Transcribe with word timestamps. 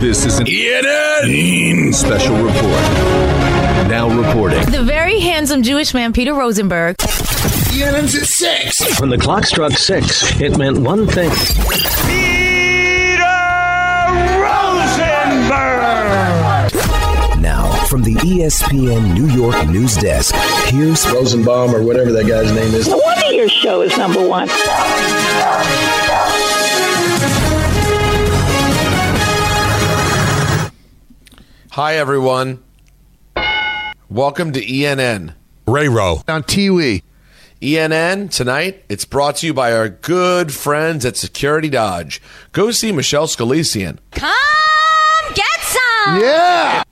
This 0.00 0.24
is 0.24 0.38
an 0.38 0.46
ENN 0.46 1.92
special 1.92 2.34
report. 2.36 2.56
Now 3.90 4.08
reporting. 4.08 4.64
The 4.70 4.82
very 4.82 5.20
handsome 5.20 5.62
Jewish 5.62 5.92
man, 5.92 6.14
Peter 6.14 6.32
Rosenberg. 6.32 6.96
ENN's 7.74 8.14
at 8.14 8.26
6. 8.26 8.98
When 8.98 9.10
the 9.10 9.18
clock 9.18 9.44
struck 9.44 9.72
six, 9.72 10.40
it 10.40 10.56
meant 10.56 10.78
one 10.78 11.06
thing. 11.06 11.28
Peter 12.06 13.22
Rosenberg! 14.40 15.52
Now, 17.42 17.70
from 17.84 18.02
the 18.02 18.14
ESPN 18.14 19.12
New 19.12 19.26
York 19.26 19.68
news 19.68 19.96
desk, 19.96 20.34
here's 20.72 21.06
Rosenbaum 21.10 21.74
or 21.74 21.82
whatever 21.82 22.10
that 22.12 22.26
guy's 22.26 22.50
name 22.54 22.74
is. 22.74 22.88
No 22.88 22.96
wonder 22.96 23.32
your 23.32 23.50
show 23.50 23.82
is 23.82 23.94
number 23.98 24.26
one. 24.26 24.48
Hi, 31.80 31.96
everyone. 31.96 32.62
Welcome 34.10 34.52
to 34.52 34.60
ENN. 34.60 35.32
Ray 35.66 35.88
Row. 35.88 36.22
on 36.28 36.42
Tiwi. 36.42 37.02
ENN 37.62 38.30
tonight, 38.30 38.84
it's 38.90 39.06
brought 39.06 39.36
to 39.36 39.46
you 39.46 39.54
by 39.54 39.72
our 39.72 39.88
good 39.88 40.52
friends 40.52 41.06
at 41.06 41.16
Security 41.16 41.70
Dodge. 41.70 42.20
Go 42.52 42.70
see 42.70 42.92
Michelle 42.92 43.26
Scalesian. 43.26 43.96
Come 44.10 45.32
get 45.32 45.60
some. 45.62 46.20
Yeah. 46.20 46.82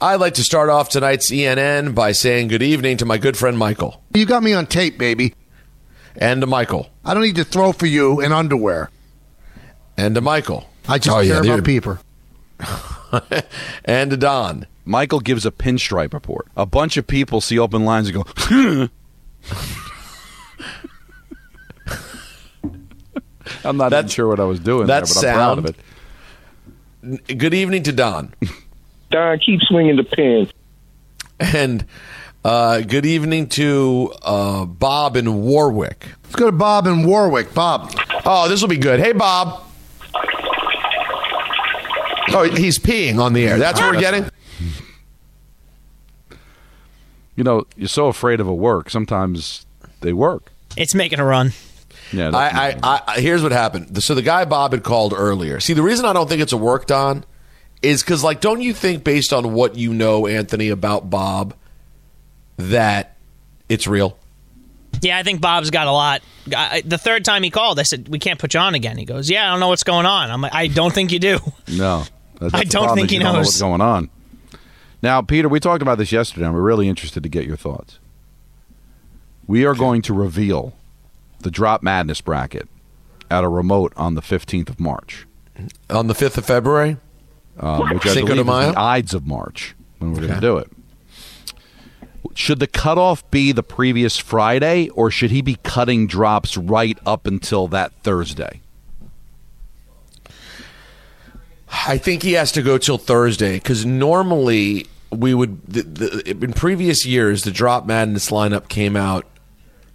I'd 0.00 0.20
like 0.20 0.34
to 0.34 0.44
start 0.44 0.70
off 0.70 0.88
tonight's 0.88 1.32
ENN 1.32 1.96
by 1.96 2.12
saying 2.12 2.46
good 2.46 2.62
evening 2.62 2.96
to 2.98 3.04
my 3.04 3.18
good 3.18 3.36
friend 3.36 3.58
Michael. 3.58 4.00
You 4.14 4.24
got 4.24 4.44
me 4.44 4.52
on 4.52 4.66
tape, 4.68 4.98
baby. 4.98 5.34
And 6.14 6.42
to 6.42 6.46
Michael. 6.46 6.90
I 7.04 7.12
don't 7.12 7.24
need 7.24 7.34
to 7.34 7.44
throw 7.44 7.72
for 7.72 7.86
you 7.86 8.20
in 8.20 8.30
underwear. 8.30 8.92
And 9.96 10.14
to 10.14 10.20
Michael. 10.20 10.68
I 10.88 10.98
just 10.98 11.08
Oh, 11.16 11.22
care 11.24 11.42
they're- 11.42 11.54
about 11.54 11.64
people. 11.64 11.98
and 13.84 14.10
to 14.10 14.16
Don. 14.16 14.66
Michael 14.84 15.20
gives 15.20 15.46
a 15.46 15.50
pinstripe 15.50 16.12
report. 16.12 16.46
A 16.56 16.66
bunch 16.66 16.96
of 16.96 17.06
people 17.06 17.40
see 17.40 17.58
open 17.58 17.84
lines 17.84 18.08
and 18.08 18.16
go, 18.22 18.88
I'm 23.64 23.76
not 23.76 23.86
even 23.86 23.90
That's- 23.90 24.12
sure 24.12 24.28
what 24.28 24.40
I 24.40 24.44
was 24.44 24.60
doing 24.60 24.86
that's 24.86 25.20
there, 25.20 25.34
but 25.34 25.40
I'm 25.40 25.56
proud 25.56 25.58
of 25.58 25.66
it. 25.66 27.38
Good 27.38 27.52
evening 27.54 27.82
to 27.84 27.92
Don. 27.92 28.34
Don, 29.10 29.38
keep 29.38 29.60
swinging 29.62 29.96
the 29.96 30.04
pen. 30.04 30.50
And 31.38 31.84
uh, 32.44 32.80
good 32.80 33.04
evening 33.04 33.48
to 33.50 34.12
uh, 34.22 34.64
Bob 34.64 35.16
in 35.16 35.42
Warwick. 35.42 36.06
Let's 36.24 36.36
go 36.36 36.46
to 36.46 36.52
Bob 36.52 36.86
in 36.86 37.04
Warwick. 37.06 37.52
Bob. 37.52 37.92
Oh, 38.24 38.48
this 38.48 38.62
will 38.62 38.68
be 38.68 38.78
good. 38.78 39.00
Hey, 39.00 39.12
Bob. 39.12 39.62
Oh, 42.30 42.42
he's 42.44 42.78
peeing 42.78 43.18
on 43.18 43.32
the 43.32 43.46
air. 43.46 43.58
That's 43.58 43.80
what 43.80 43.94
we're 43.94 44.00
getting? 44.00 44.28
You 47.36 47.44
know, 47.44 47.66
you're 47.76 47.88
so 47.88 48.06
afraid 48.06 48.40
of 48.40 48.46
a 48.46 48.54
work, 48.54 48.90
sometimes 48.90 49.66
they 50.00 50.12
work. 50.12 50.52
It's 50.76 50.94
making 50.94 51.18
a 51.18 51.24
run. 51.24 51.52
Yeah, 52.12 52.30
that's 52.30 52.54
I, 52.54 52.78
I, 52.82 53.02
I, 53.08 53.20
here's 53.20 53.42
what 53.42 53.50
happened. 53.52 54.02
So 54.02 54.14
the 54.14 54.22
guy 54.22 54.44
Bob 54.44 54.72
had 54.72 54.84
called 54.84 55.14
earlier. 55.16 55.58
See, 55.58 55.72
the 55.72 55.82
reason 55.82 56.04
I 56.04 56.12
don't 56.12 56.28
think 56.28 56.40
it's 56.42 56.52
a 56.52 56.56
work, 56.56 56.86
Don, 56.86 57.24
is 57.82 58.02
because, 58.02 58.22
like, 58.22 58.40
don't 58.40 58.60
you 58.60 58.72
think, 58.72 59.04
based 59.04 59.32
on 59.32 59.52
what 59.52 59.76
you 59.76 59.92
know, 59.92 60.26
Anthony, 60.26 60.68
about 60.68 61.10
Bob, 61.10 61.54
that 62.56 63.16
it's 63.68 63.86
real? 63.86 64.16
Yeah, 65.00 65.18
I 65.18 65.22
think 65.22 65.40
Bob's 65.40 65.70
got 65.70 65.86
a 65.86 65.92
lot. 65.92 66.22
I, 66.54 66.82
the 66.84 66.98
third 66.98 67.24
time 67.24 67.42
he 67.42 67.50
called, 67.50 67.80
I 67.80 67.82
said, 67.82 68.08
"We 68.08 68.18
can't 68.18 68.38
put 68.38 68.54
you 68.54 68.60
on 68.60 68.74
again." 68.74 68.96
He 68.96 69.04
goes, 69.04 69.28
"Yeah, 69.28 69.48
I 69.48 69.50
don't 69.50 69.60
know 69.60 69.68
what's 69.68 69.82
going 69.82 70.06
on." 70.06 70.30
I'm 70.30 70.40
like, 70.40 70.54
"I 70.54 70.68
don't 70.68 70.94
think 70.94 71.10
you 71.10 71.18
do." 71.18 71.40
no. 71.68 72.04
That's 72.52 72.54
I 72.54 72.64
don't 72.64 72.94
think 72.94 73.10
he 73.10 73.16
you 73.16 73.22
don't 73.22 73.32
know 73.32 73.38
knows. 73.38 73.46
what's 73.46 73.60
going 73.60 73.80
on. 73.80 74.10
Now, 75.02 75.20
Peter, 75.22 75.48
we 75.48 75.60
talked 75.60 75.82
about 75.82 75.98
this 75.98 76.12
yesterday, 76.12 76.46
and 76.46 76.54
we're 76.54 76.62
really 76.62 76.88
interested 76.88 77.22
to 77.22 77.28
get 77.28 77.44
your 77.46 77.56
thoughts. 77.56 77.98
We 79.46 79.66
are 79.66 79.74
going 79.74 80.00
to 80.02 80.14
reveal 80.14 80.72
the 81.40 81.50
Drop 81.50 81.82
Madness 81.82 82.20
bracket 82.22 82.68
at 83.30 83.44
a 83.44 83.48
remote 83.48 83.92
on 83.96 84.14
the 84.14 84.22
15th 84.22 84.70
of 84.70 84.80
March, 84.80 85.26
On 85.90 86.06
the 86.06 86.14
5th 86.14 86.38
of 86.38 86.46
February? 86.46 86.96
um, 87.58 87.90
which 87.90 88.06
I 88.06 88.14
Cinco 88.14 88.34
de 88.34 88.34
believe 88.34 88.40
is 88.40 88.46
Mayo? 88.46 88.72
the 88.72 88.78
Ides 88.80 89.14
of 89.14 89.26
March 89.26 89.74
when 89.98 90.12
we're 90.14 90.22
going 90.22 90.34
to 90.34 90.40
do 90.40 90.56
it. 90.58 90.70
Should 92.34 92.58
the 92.58 92.66
cutoff 92.66 93.30
be 93.30 93.52
the 93.52 93.62
previous 93.62 94.16
Friday, 94.18 94.88
or 94.88 95.10
should 95.10 95.30
he 95.30 95.40
be 95.42 95.56
cutting 95.62 96.06
drops 96.06 96.56
right 96.56 96.98
up 97.06 97.26
until 97.26 97.68
that 97.68 97.92
Thursday? 98.02 98.60
I 101.86 101.98
think 101.98 102.22
he 102.22 102.32
has 102.34 102.52
to 102.52 102.62
go 102.62 102.78
till 102.78 102.98
Thursday 102.98 103.54
because 103.54 103.84
normally 103.84 104.86
we 105.10 105.34
would. 105.34 105.64
The, 105.66 105.82
the, 105.82 106.30
in 106.30 106.52
previous 106.52 107.04
years, 107.04 107.42
the 107.42 107.50
Drop 107.50 107.86
Madness 107.86 108.30
lineup 108.30 108.68
came 108.68 108.96
out 108.96 109.26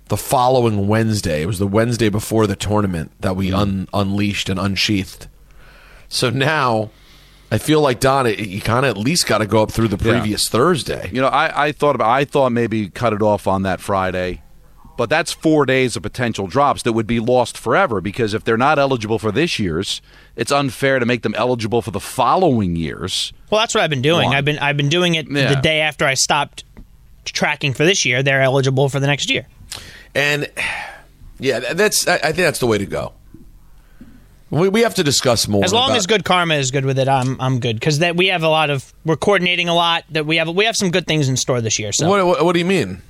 the 0.07 0.17
following 0.17 0.87
Wednesday. 0.87 1.43
It 1.43 1.45
was 1.45 1.59
the 1.59 1.67
Wednesday 1.67 2.09
before 2.09 2.47
the 2.47 2.55
tournament 2.55 3.11
that 3.19 3.35
we 3.35 3.47
mm-hmm. 3.47 3.55
un, 3.55 3.87
unleashed 3.93 4.49
and 4.49 4.59
unsheathed. 4.59 5.27
So 6.09 6.29
now, 6.29 6.89
I 7.51 7.59
feel 7.59 7.81
like 7.81 7.99
Don, 7.99 8.25
it- 8.27 8.39
you 8.39 8.61
kind 8.61 8.85
of 8.85 8.97
at 8.97 8.97
least 8.97 9.27
got 9.27 9.37
to 9.37 9.45
go 9.45 9.61
up 9.61 9.71
through 9.71 9.87
the 9.89 10.03
Yeah. 10.03 10.19
previous 10.19 10.47
Thursday. 10.49 11.09
You 11.13 11.21
know, 11.21 11.27
I, 11.27 11.67
I 11.67 11.71
thought 11.71 11.95
about 11.95 12.09
I 12.09 12.25
thought 12.25 12.51
maybe 12.51 12.89
cut 12.89 13.13
it 13.13 13.21
off 13.21 13.47
on 13.47 13.63
that 13.63 13.79
Friday, 13.79 14.41
but 14.99 15.09
that's 15.09 15.31
four 15.31 15.65
days 15.65 15.95
of 15.95 16.03
potential 16.03 16.45
drops 16.45 16.83
that 16.83 16.91
would 16.91 17.07
be 17.07 17.21
lost 17.21 17.57
forever 17.57 18.01
because 18.01 18.33
if 18.33 18.43
they're 18.43 18.57
not 18.57 18.77
eligible 18.77 19.17
for 19.17 19.31
this 19.31 19.57
year's, 19.57 20.01
it's 20.35 20.51
unfair 20.51 20.99
to 20.99 21.05
make 21.05 21.21
them 21.21 21.33
eligible 21.35 21.81
for 21.81 21.91
the 21.91 22.01
following 22.01 22.75
years. 22.75 23.31
Well, 23.49 23.61
that's 23.61 23.73
what 23.73 23.81
I've 23.81 23.89
been 23.89 24.01
doing. 24.01 24.25
One. 24.27 24.35
I've 24.35 24.43
been 24.43 24.59
I've 24.59 24.75
been 24.75 24.89
doing 24.89 25.15
it 25.15 25.31
Yeah. 25.31 25.53
the 25.55 25.61
day 25.61 25.79
after 25.79 26.05
I 26.05 26.15
stopped 26.15 26.65
tracking 27.23 27.73
for 27.73 27.85
this 27.85 28.03
year. 28.05 28.21
They're 28.21 28.41
eligible 28.41 28.89
for 28.89 28.99
the 28.99 29.07
next 29.07 29.29
year. 29.31 29.47
And 30.13 30.49
yeah, 31.39 31.73
that's. 31.73 32.05
I, 32.05 32.15
I 32.15 32.19
think 32.19 32.37
that's 32.37 32.59
the 32.59 32.67
way 32.67 32.77
to 32.77 32.85
go. 32.85 33.13
We, 34.49 34.67
we 34.67 34.81
have 34.81 34.95
to 34.95 35.03
discuss 35.03 35.47
more. 35.47 35.63
As 35.63 35.71
long 35.71 35.91
about- 35.91 35.97
as 35.99 36.07
good 36.07 36.25
karma 36.25 36.55
is 36.55 36.71
good 36.71 36.83
with 36.83 36.99
it, 36.99 37.07
I'm 37.07 37.39
I'm 37.39 37.59
good 37.61 37.75
because 37.79 37.99
that 37.99 38.17
we 38.17 38.27
have 38.27 38.43
a 38.43 38.49
lot 38.49 38.69
of 38.69 38.91
we're 39.05 39.15
coordinating 39.15 39.69
a 39.69 39.75
lot. 39.75 40.03
That 40.09 40.25
we 40.25 40.35
have 40.37 40.49
we 40.49 40.65
have 40.65 40.75
some 40.75 40.91
good 40.91 41.07
things 41.07 41.29
in 41.29 41.37
store 41.37 41.61
this 41.61 41.79
year. 41.79 41.91
So 41.93 42.09
What, 42.09 42.25
what, 42.25 42.43
what 42.45 42.53
do 42.53 42.59
you 42.59 42.65
mean? 42.65 43.01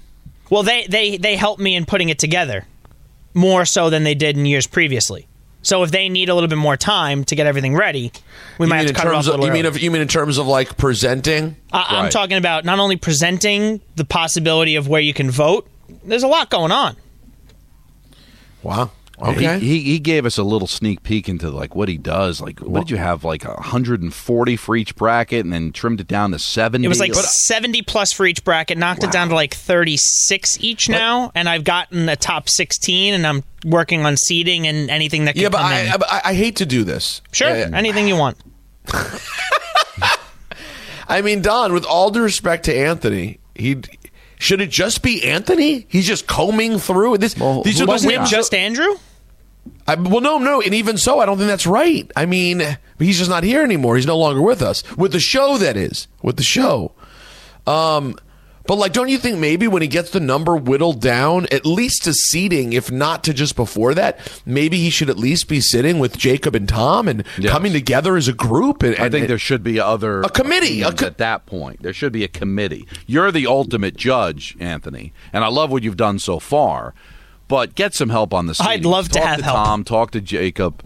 Well, 0.50 0.64
they 0.64 0.86
they 0.88 1.18
they 1.18 1.36
helped 1.36 1.62
me 1.62 1.76
in 1.76 1.86
putting 1.86 2.10
it 2.10 2.20
together 2.20 2.66
more 3.34 3.66
so 3.66 3.90
than 3.90 4.04
they 4.04 4.16
did 4.16 4.38
in 4.38 4.46
years 4.46 4.68
previously. 4.68 5.28
So 5.62 5.84
if 5.84 5.92
they 5.92 6.08
need 6.08 6.30
a 6.30 6.34
little 6.34 6.48
bit 6.48 6.58
more 6.58 6.78
time 6.78 7.26
to 7.26 7.36
get 7.36 7.46
everything 7.46 7.76
ready, 7.76 8.14
we 8.58 8.66
You 8.66 8.70
might 8.70 8.78
have 8.78 8.88
to 8.88 8.94
cut 8.94 9.08
it 9.08 9.14
off 9.14 9.28
a 9.28 9.34
of 9.34 9.40
little 9.40 9.46
you 9.48 9.52
mean 9.52 9.66
of, 9.66 9.78
you 9.78 9.92
mean 9.92 10.02
in 10.02 10.08
terms 10.08 10.38
of 10.38 10.48
like 10.48 10.78
presenting? 10.78 11.58
I, 11.72 11.86
I'm 11.90 12.10
talking 12.10 12.38
about 12.38 12.64
not 12.64 12.80
only 12.80 12.96
presenting 12.96 13.82
the 13.96 14.06
possibility 14.06 14.78
of 14.78 14.88
where 14.88 15.02
you 15.02 15.14
can 15.14 15.30
vote. 15.30 15.68
There's 16.04 16.24
a 16.24 16.28
lot 16.28 16.50
going 16.50 16.72
on. 16.72 16.96
Wow. 18.64 18.92
Okay. 19.22 19.60
He, 19.60 19.68
he 19.80 19.84
he 19.92 20.00
gave 20.00 20.26
us 20.26 20.38
a 20.38 20.44
little 20.44 20.68
sneak 20.68 21.04
peek 21.04 21.28
into 21.28 21.50
like 21.50 21.76
what 21.76 21.90
he 21.90 21.98
does. 21.98 22.40
Like, 22.40 22.60
what 22.60 22.80
did 22.82 22.92
you 22.92 22.98
have? 22.98 23.24
Like 23.26 23.44
140 23.44 24.56
for 24.56 24.76
each 24.78 24.96
bracket, 24.96 25.44
and 25.46 25.52
then 25.54 25.72
trimmed 25.74 26.00
it 26.00 26.08
down 26.08 26.32
to 26.32 26.40
70. 26.40 26.86
It 26.86 26.88
was 26.88 27.00
like 27.02 27.14
What- 27.14 27.26
70 27.26 27.82
plus 27.82 28.14
for 28.14 28.26
each 28.26 28.44
bracket, 28.46 28.78
knocked 28.78 29.04
it 29.04 29.12
down 29.12 29.28
to 29.30 29.36
like 29.36 29.54
36 29.54 30.58
each 30.62 30.88
now, 30.90 31.32
and 31.36 31.50
I've 31.50 31.64
gotten 31.66 32.08
a 32.08 32.16
top 32.16 32.48
16, 32.48 33.14
and 33.14 33.28
I'm 33.28 33.44
working 33.66 34.06
on 34.06 34.16
seeding 34.16 34.66
and 34.68 34.90
anything 34.90 35.26
that 35.26 35.34
can 35.34 35.42
yeah, 35.44 35.50
but 35.50 35.58
come 35.58 35.68
I, 35.68 35.80
in. 35.82 35.90
I, 35.92 35.96
I- 36.02 36.22
I 36.30 36.34
hate 36.34 36.56
to 36.58 36.66
do 36.66 36.84
this. 36.86 37.22
sure, 37.34 37.50
Uh, 37.50 37.70
anything 37.74 38.08
you 38.08 38.16
want. 38.16 38.38
I 41.08 41.22
mean, 41.22 41.42
Don, 41.42 41.74
with 41.74 41.86
all 41.86 42.12
due 42.12 42.22
respect 42.22 42.66
to 42.66 42.76
Anthony, 42.78 43.40
he 43.56 43.78
should 44.38 44.62
it 44.62 44.70
just 44.70 45.02
be 45.02 45.24
Anthony? 45.28 45.86
He's 45.90 46.08
just 46.08 46.28
combing 46.28 46.78
through 46.80 47.18
this. 47.18 47.36
Well, 47.38 47.64
these 47.64 47.82
are 47.82 47.86
the 47.86 47.92
Wasn't 47.92 48.14
it 48.14 48.20
wins. 48.20 48.30
just 48.30 48.54
Andrew? 48.54 48.96
I, 49.88 49.96
well, 49.96 50.22
no, 50.22 50.38
no, 50.38 50.62
and 50.62 50.74
even 50.74 50.98
so, 50.98 51.20
I 51.20 51.26
don't 51.26 51.38
think 51.38 51.50
that's 51.50 51.68
right. 51.68 52.10
I 52.16 52.26
mean, 52.26 52.62
he's 53.00 53.18
just 53.18 53.30
not 53.30 53.44
here 53.44 53.64
anymore. 53.64 53.96
He's 53.96 54.06
no 54.06 54.18
longer 54.18 54.42
with 54.42 54.62
us 54.62 54.84
with 54.98 55.12
the 55.12 55.20
show. 55.20 55.58
That 55.58 55.78
is 55.78 56.08
with 56.22 56.38
the 56.38 56.44
show. 56.44 56.94
Um, 57.68 58.16
but 58.68 58.76
like, 58.78 58.94
don't 58.94 59.10
you 59.10 59.18
think 59.18 59.40
maybe 59.40 59.68
when 59.68 59.82
he 59.82 59.88
gets 59.88 60.12
the 60.12 60.20
number 60.20 60.56
whittled 60.56 61.02
down, 61.02 61.48
at 61.52 61.66
least 61.66 62.04
to 62.04 62.14
seating, 62.14 62.74
if 62.74 62.92
not 62.92 63.24
to 63.24 63.34
just 63.34 63.56
before 63.56 63.96
that, 63.96 64.20
maybe 64.46 64.78
he 64.78 64.92
should 64.92 65.10
at 65.10 65.18
least 65.18 65.48
be 65.48 65.60
sitting 65.60 65.98
with 65.98 66.18
Jacob 66.20 66.54
and 66.54 66.70
Tom 66.70 67.08
and 67.08 67.24
Yes. 67.40 67.52
coming 67.52 67.74
together 67.74 68.16
as 68.16 68.28
a 68.28 68.34
group. 68.34 68.84
And, 68.84 68.96
I 68.98 69.06
and- 69.06 69.12
think 69.12 69.28
there 69.28 69.40
should 69.40 69.64
be 69.64 69.80
other 69.80 70.22
A 70.22 70.30
committee, 70.30 70.84
a 70.84 70.92
co- 70.92 71.08
at 71.08 71.18
that 71.18 71.48
point. 71.48 71.82
There 71.82 71.94
should 71.94 72.12
be 72.12 72.24
a 72.24 72.28
committee. 72.28 72.86
You're 73.08 73.32
the 73.32 73.48
ultimate 73.48 73.98
judge, 73.98 74.56
Anthony, 74.60 75.14
and 75.34 75.44
I 75.44 75.48
love 75.48 75.72
what 75.72 75.82
you've 75.82 75.98
done 75.98 76.20
so 76.20 76.38
far. 76.38 76.94
But 77.50 77.76
get 77.76 77.94
some 77.96 78.10
help 78.10 78.34
on 78.34 78.46
the. 78.46 78.56
I'd 78.62 78.86
love 78.86 79.10
to 79.10 79.16
talk 79.16 79.24
have 79.28 79.38
to 79.40 79.44
help. 79.44 79.58
Tom. 79.58 79.84
Talk 79.84 80.12
to 80.12 80.22
Jacob. 80.22 80.86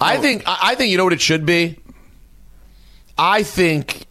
I 0.00 0.18
think 0.18 0.44
I 0.46 0.58
I 0.62 0.74
think 0.76 0.92
you 0.92 0.98
know 0.98 1.04
what 1.04 1.14
it 1.14 1.20
should 1.20 1.44
be. 1.44 1.80
I 3.18 3.42
think 3.42 4.06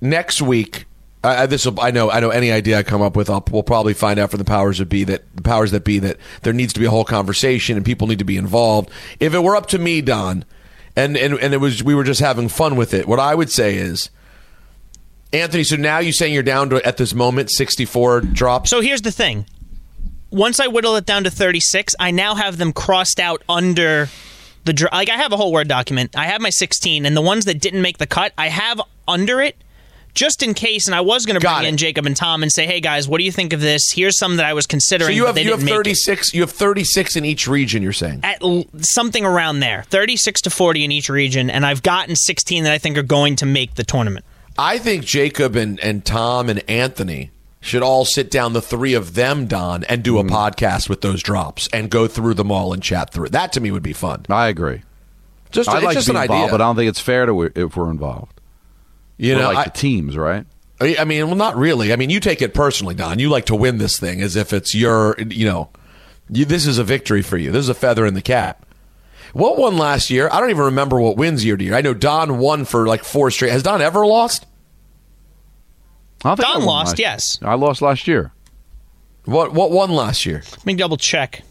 next 0.00 0.40
week. 0.40 0.86
Uh, 1.22 1.44
this 1.46 1.66
will, 1.66 1.78
I 1.78 1.90
know. 1.90 2.10
I 2.10 2.20
know. 2.20 2.30
Any 2.30 2.50
idea 2.50 2.78
I 2.78 2.82
come 2.82 3.02
up 3.02 3.14
with, 3.14 3.28
I'll, 3.28 3.44
we'll 3.50 3.62
probably 3.62 3.92
find 3.92 4.18
out 4.18 4.30
from 4.30 4.38
the 4.38 4.44
powers 4.44 4.78
that 4.78 4.88
be 4.88 5.04
that 5.04 5.24
the 5.36 5.42
powers 5.42 5.70
that 5.72 5.84
be 5.84 5.98
that 5.98 6.16
there 6.42 6.54
needs 6.54 6.72
to 6.72 6.80
be 6.80 6.86
a 6.86 6.90
whole 6.90 7.04
conversation 7.04 7.76
and 7.76 7.84
people 7.84 8.06
need 8.06 8.20
to 8.20 8.24
be 8.24 8.38
involved. 8.38 8.90
If 9.18 9.34
it 9.34 9.40
were 9.40 9.54
up 9.54 9.66
to 9.66 9.78
me, 9.78 10.00
Don, 10.00 10.46
and 10.96 11.18
and 11.18 11.34
and 11.38 11.52
it 11.52 11.58
was 11.58 11.82
we 11.82 11.94
were 11.94 12.04
just 12.04 12.20
having 12.20 12.48
fun 12.48 12.76
with 12.76 12.94
it. 12.94 13.06
What 13.06 13.18
I 13.18 13.34
would 13.34 13.50
say 13.50 13.74
is, 13.76 14.08
Anthony. 15.32 15.64
So 15.64 15.76
now 15.76 15.98
you're 15.98 16.12
saying 16.12 16.32
you're 16.32 16.42
down 16.42 16.70
to 16.70 16.86
at 16.86 16.96
this 16.96 17.12
moment 17.12 17.50
64 17.50 18.22
drops. 18.22 18.70
So 18.70 18.80
here's 18.80 19.02
the 19.02 19.12
thing. 19.12 19.44
Once 20.30 20.60
I 20.60 20.68
whittle 20.68 20.96
it 20.96 21.06
down 21.06 21.24
to 21.24 21.30
36, 21.30 21.94
I 21.98 22.10
now 22.10 22.34
have 22.34 22.56
them 22.56 22.72
crossed 22.72 23.18
out 23.18 23.42
under 23.48 24.08
the 24.64 24.72
dr- 24.72 24.92
like 24.92 25.08
I 25.10 25.16
have 25.16 25.32
a 25.32 25.36
whole 25.36 25.52
word 25.52 25.68
document. 25.68 26.16
I 26.16 26.26
have 26.26 26.40
my 26.40 26.50
16 26.50 27.04
and 27.06 27.16
the 27.16 27.20
ones 27.22 27.44
that 27.46 27.60
didn't 27.60 27.82
make 27.82 27.98
the 27.98 28.06
cut, 28.06 28.32
I 28.38 28.48
have 28.48 28.80
under 29.08 29.40
it 29.40 29.56
just 30.14 30.42
in 30.42 30.54
case 30.54 30.86
and 30.86 30.94
I 30.94 31.00
was 31.00 31.24
going 31.24 31.40
to 31.40 31.40
bring 31.40 31.64
in 31.64 31.76
Jacob 31.76 32.04
and 32.06 32.16
Tom 32.16 32.42
and 32.42 32.50
say, 32.50 32.66
"Hey 32.66 32.80
guys, 32.80 33.08
what 33.08 33.18
do 33.18 33.24
you 33.24 33.32
think 33.32 33.52
of 33.52 33.60
this? 33.60 33.92
Here's 33.92 34.18
some 34.18 34.36
that 34.36 34.46
I 34.46 34.54
was 34.54 34.66
considering." 34.66 35.08
So 35.08 35.12
you 35.14 35.26
have 35.26 35.38
you 35.38 35.50
have 35.50 35.60
didn't 35.60 35.66
make 35.66 35.74
it." 35.74 35.76
36. 35.76 36.34
You 36.34 36.40
have 36.42 36.50
36 36.50 37.16
in 37.16 37.24
each 37.24 37.46
region. 37.46 37.82
You're 37.82 37.92
saying. 37.92 38.20
at 38.24 38.42
l- 38.42 38.66
something 38.78 39.24
around 39.24 39.60
there 39.60 39.84
36 39.84 40.40
to 40.42 40.50
40 40.50 40.84
in 40.84 40.92
each 40.92 41.08
region 41.08 41.48
and 41.48 41.64
i've 41.64 41.82
gotten 41.82 42.16
16 42.16 42.64
that 42.64 42.72
i 42.72 42.78
think 42.78 42.98
are 42.98 43.02
going 43.02 43.36
to 43.36 43.46
make 43.46 43.74
the 43.74 43.84
tournament 43.84 44.24
I 44.58 44.76
think 44.78 45.06
Jacob 45.06 45.56
and, 45.56 45.80
and 45.80 46.04
Tom 46.04 46.50
and 46.50 46.62
Anthony 46.68 47.30
should 47.60 47.82
all 47.82 48.04
sit 48.04 48.30
down, 48.30 48.52
the 48.54 48.62
three 48.62 48.94
of 48.94 49.14
them, 49.14 49.46
Don, 49.46 49.84
and 49.84 50.02
do 50.02 50.18
a 50.18 50.24
Mm. 50.24 50.30
podcast 50.30 50.88
with 50.88 51.02
those 51.02 51.22
drops 51.22 51.68
and 51.72 51.90
go 51.90 52.06
through 52.06 52.34
them 52.34 52.50
all 52.50 52.72
and 52.72 52.82
chat 52.82 53.12
through 53.12 53.26
it. 53.26 53.32
That 53.32 53.52
to 53.52 53.60
me 53.60 53.70
would 53.70 53.82
be 53.82 53.92
fun. 53.92 54.24
I 54.30 54.48
agree. 54.48 54.82
Just, 55.50 55.68
it's 55.68 55.82
like 55.84 55.94
just 55.94 56.06
to 56.06 56.12
be 56.12 56.16
an 56.18 56.22
involved, 56.22 56.42
idea. 56.44 56.50
but 56.52 56.60
I 56.62 56.66
don't 56.66 56.76
think 56.76 56.88
it's 56.88 57.00
fair 57.00 57.26
to 57.26 57.42
if 57.54 57.76
we're 57.76 57.90
involved. 57.90 58.40
You 59.18 59.34
We're 59.34 59.40
know, 59.42 59.48
like 59.48 59.58
I- 59.58 59.64
the 59.64 59.70
teams, 59.70 60.16
right? 60.16 60.46
I 60.80 60.96
I 61.00 61.04
mean, 61.04 61.26
well, 61.26 61.36
not 61.36 61.56
really. 61.56 61.92
I 61.92 61.96
mean, 61.96 62.08
you 62.08 62.20
take 62.20 62.40
it 62.40 62.54
personally, 62.54 62.94
Don. 62.94 63.18
You 63.18 63.28
like 63.28 63.44
to 63.46 63.54
win 63.54 63.76
this 63.76 63.98
thing 63.98 64.22
as 64.22 64.36
if 64.36 64.52
it's 64.54 64.74
your, 64.74 65.14
you 65.18 65.44
know, 65.44 65.68
you, 66.30 66.46
this 66.46 66.66
is 66.66 66.78
a 66.78 66.84
victory 66.84 67.20
for 67.20 67.36
you. 67.36 67.50
This 67.52 67.64
is 67.64 67.68
a 67.68 67.74
feather 67.74 68.06
in 68.06 68.14
the 68.14 68.22
cap. 68.22 68.64
What 69.34 69.58
won 69.58 69.76
last 69.76 70.08
year? 70.08 70.30
I 70.32 70.40
don't 70.40 70.48
even 70.50 70.64
remember 70.64 70.98
what 70.98 71.18
wins 71.18 71.44
year 71.44 71.56
to 71.58 71.62
year. 71.62 71.74
I 71.74 71.82
know 71.82 71.92
Don 71.92 72.38
won 72.38 72.64
for 72.64 72.86
like 72.86 73.04
four 73.04 73.30
straight. 73.30 73.52
Has 73.52 73.62
Don 73.62 73.82
ever 73.82 74.06
lost? 74.06 74.46
I 76.24 76.34
think 76.34 76.46
Don 76.48 76.62
I 76.62 76.64
lost, 76.64 76.88
last- 76.92 76.98
yes. 76.98 77.38
I 77.42 77.54
lost 77.54 77.82
last 77.82 78.06
year. 78.08 78.32
What 79.24 79.52
what 79.52 79.70
won 79.70 79.90
last 79.90 80.24
year? 80.26 80.42
let 80.50 80.66
me 80.66 80.74
double 80.74 80.96
check 80.96 81.42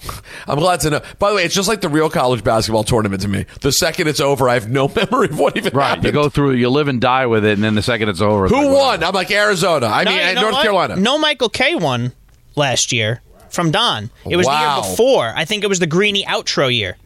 I'm 0.46 0.58
glad 0.60 0.78
to 0.80 0.90
know. 0.90 1.00
By 1.18 1.30
the 1.30 1.36
way, 1.36 1.44
it's 1.44 1.54
just 1.56 1.68
like 1.68 1.80
the 1.80 1.88
real 1.88 2.08
college 2.08 2.44
basketball 2.44 2.84
tournament 2.84 3.20
to 3.22 3.28
me. 3.28 3.46
The 3.62 3.72
second 3.72 4.06
it's 4.06 4.20
over, 4.20 4.48
I 4.48 4.54
have 4.54 4.70
no 4.70 4.86
memory 4.96 5.28
of 5.28 5.38
what 5.40 5.56
even 5.56 5.74
Right. 5.76 5.88
happened. 5.88 6.04
You 6.04 6.12
go 6.12 6.28
through, 6.28 6.52
you 6.52 6.68
live 6.70 6.86
and 6.86 7.00
die 7.00 7.26
with 7.26 7.44
it, 7.44 7.52
and 7.54 7.64
then 7.64 7.74
the 7.74 7.82
second 7.82 8.08
it's 8.08 8.20
over. 8.20 8.46
Who 8.46 8.54
like, 8.54 8.68
won? 8.70 9.04
I'm 9.04 9.12
like 9.12 9.30
Arizona. 9.32 9.86
I 9.86 10.04
No, 10.04 10.10
mean, 10.12 10.28
you 10.28 10.34
know 10.36 10.40
North 10.42 10.52
what? 10.54 10.62
Carolina. 10.62 10.96
no 10.96 11.18
michael 11.18 11.48
k 11.48 11.74
won 11.74 12.12
last 12.54 12.92
year 12.92 13.20
from 13.50 13.70
don 13.72 14.10
it 14.28 14.36
was 14.36 14.46
Wow. 14.46 14.80
the 14.82 14.82
year 14.86 14.90
before 14.92 15.32
i 15.34 15.44
think 15.44 15.64
it 15.64 15.68
was 15.68 15.78
the 15.80 15.86
greeny 15.86 16.22
outro 16.24 16.72
year 16.74 16.96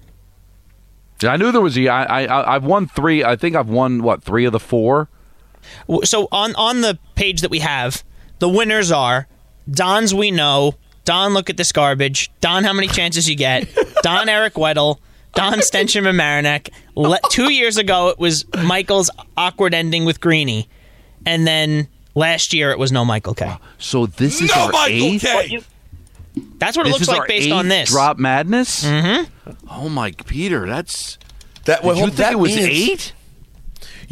Yeah, 1.23 1.31
I 1.33 1.37
knew 1.37 1.51
there 1.53 1.61
was 1.63 1.79
a. 1.79 1.89
I, 1.89 2.25
I, 2.25 2.55
I've 2.57 2.65
won 2.65 2.89
three. 2.89 3.23
I 3.25 3.37
think 3.37 3.55
I've 3.57 3.69
won 3.69 4.03
what 4.03 4.23
three 4.25 4.45
of 4.45 4.53
the 4.53 4.59
four. 4.61 5.09
W- 5.87 6.05
so 6.05 6.29
on 6.33 6.55
on 6.57 6.81
the 6.81 6.99
page 7.15 7.41
that 7.41 7.51
we 7.51 7.59
have 7.61 8.03
the 8.39 8.49
winners 8.49 8.91
are 8.93 9.27
don's 9.71 10.15
we 10.15 10.31
know 10.31 10.75
don 11.05 11.33
look 11.35 11.49
at 11.51 11.57
this 11.57 11.73
garbage 11.73 12.31
don 12.41 12.65
how 12.65 12.73
many 12.73 12.89
chances 12.89 13.29
you 13.29 13.37
get 13.37 13.69
don 14.03 14.29
eric 14.29 14.55
weddle 14.55 14.99
don 15.35 15.55
stencham 15.61 16.07
and 16.09 16.19
Mamaroneck. 16.19 16.69
Le- 16.95 17.19
two 17.31 17.53
years 17.53 17.77
ago 17.77 18.09
it 18.09 18.19
was 18.19 18.45
michael's 18.65 19.11
awkward 19.37 19.75
ending 19.75 20.05
with 20.05 20.21
greeny 20.21 20.69
and 21.25 21.47
then 21.47 21.89
last 22.15 22.53
year 22.53 22.71
it 22.71 22.79
was 22.79 22.93
no 22.93 23.05
michael 23.05 23.35
k 23.35 23.55
So 23.79 24.07
this 24.07 24.41
is 24.41 24.51
our 24.53 24.71
eighth. 24.89 25.23
that's 26.59 26.77
what 26.77 26.87
it 26.87 26.91
looks 26.91 27.09
like 27.09 27.29
based 27.29 27.51
on 27.53 27.69
this 27.69 27.91
drop 27.91 28.19
madness. 28.19 28.85
Mm-hmm. 28.85 29.51
Oh 29.71 29.89
my, 29.89 30.13
Peter, 30.27 30.67
that's. 30.67 31.19
That, 31.65 31.81
Did 31.83 31.87
well, 31.87 31.97
you 31.97 32.05
think 32.07 32.17
that 32.17 32.33
it 32.33 32.39
was 32.39 32.57
means- 32.57 32.69
eight? 32.69 33.13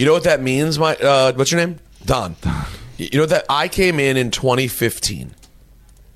You 0.00 0.06
know 0.06 0.14
what 0.14 0.24
that 0.24 0.40
means? 0.40 0.78
My 0.78 0.96
uh, 0.96 1.34
what's 1.34 1.52
your 1.52 1.60
name? 1.60 1.78
Don. 2.06 2.34
You 2.96 3.18
know 3.18 3.26
that 3.26 3.44
I 3.50 3.68
came 3.68 4.00
in 4.00 4.16
in 4.16 4.30
2015, 4.30 5.34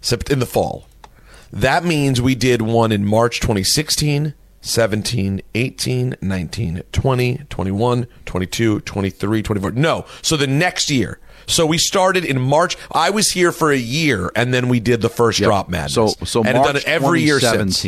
sept- 0.01 0.31
in 0.31 0.39
the 0.39 0.47
fall. 0.47 0.89
That 1.53 1.85
means 1.85 2.19
we 2.23 2.35
did 2.35 2.63
one 2.63 2.93
in 2.93 3.05
March 3.05 3.41
2016, 3.41 4.33
17, 4.63 5.43
18, 5.55 6.17
19, 6.19 6.83
20, 6.93 7.37
21, 7.51 8.07
22, 8.25 8.81
23, 8.81 9.43
24. 9.43 9.73
No. 9.73 10.07
So 10.23 10.39
the 10.39 10.47
next 10.47 10.91
year. 10.91 11.21
So 11.47 11.67
we 11.67 11.77
started 11.77 12.25
in 12.25 12.41
March. 12.41 12.79
I 12.91 13.11
was 13.11 13.33
here 13.33 13.53
for 13.53 13.71
a 13.71 13.77
year, 13.77 14.33
and 14.35 14.55
then 14.55 14.71
we 14.71 14.81
did 14.81 15.03
the 15.03 15.11
first 15.11 15.41
drop 15.41 15.69
madness. 15.69 15.93
So 15.93 16.07
so 16.25 16.43
and 16.43 16.57
March 16.57 16.69
done 16.69 16.77
it 16.77 16.89
every 16.89 17.21
year 17.21 17.39
since. 17.39 17.83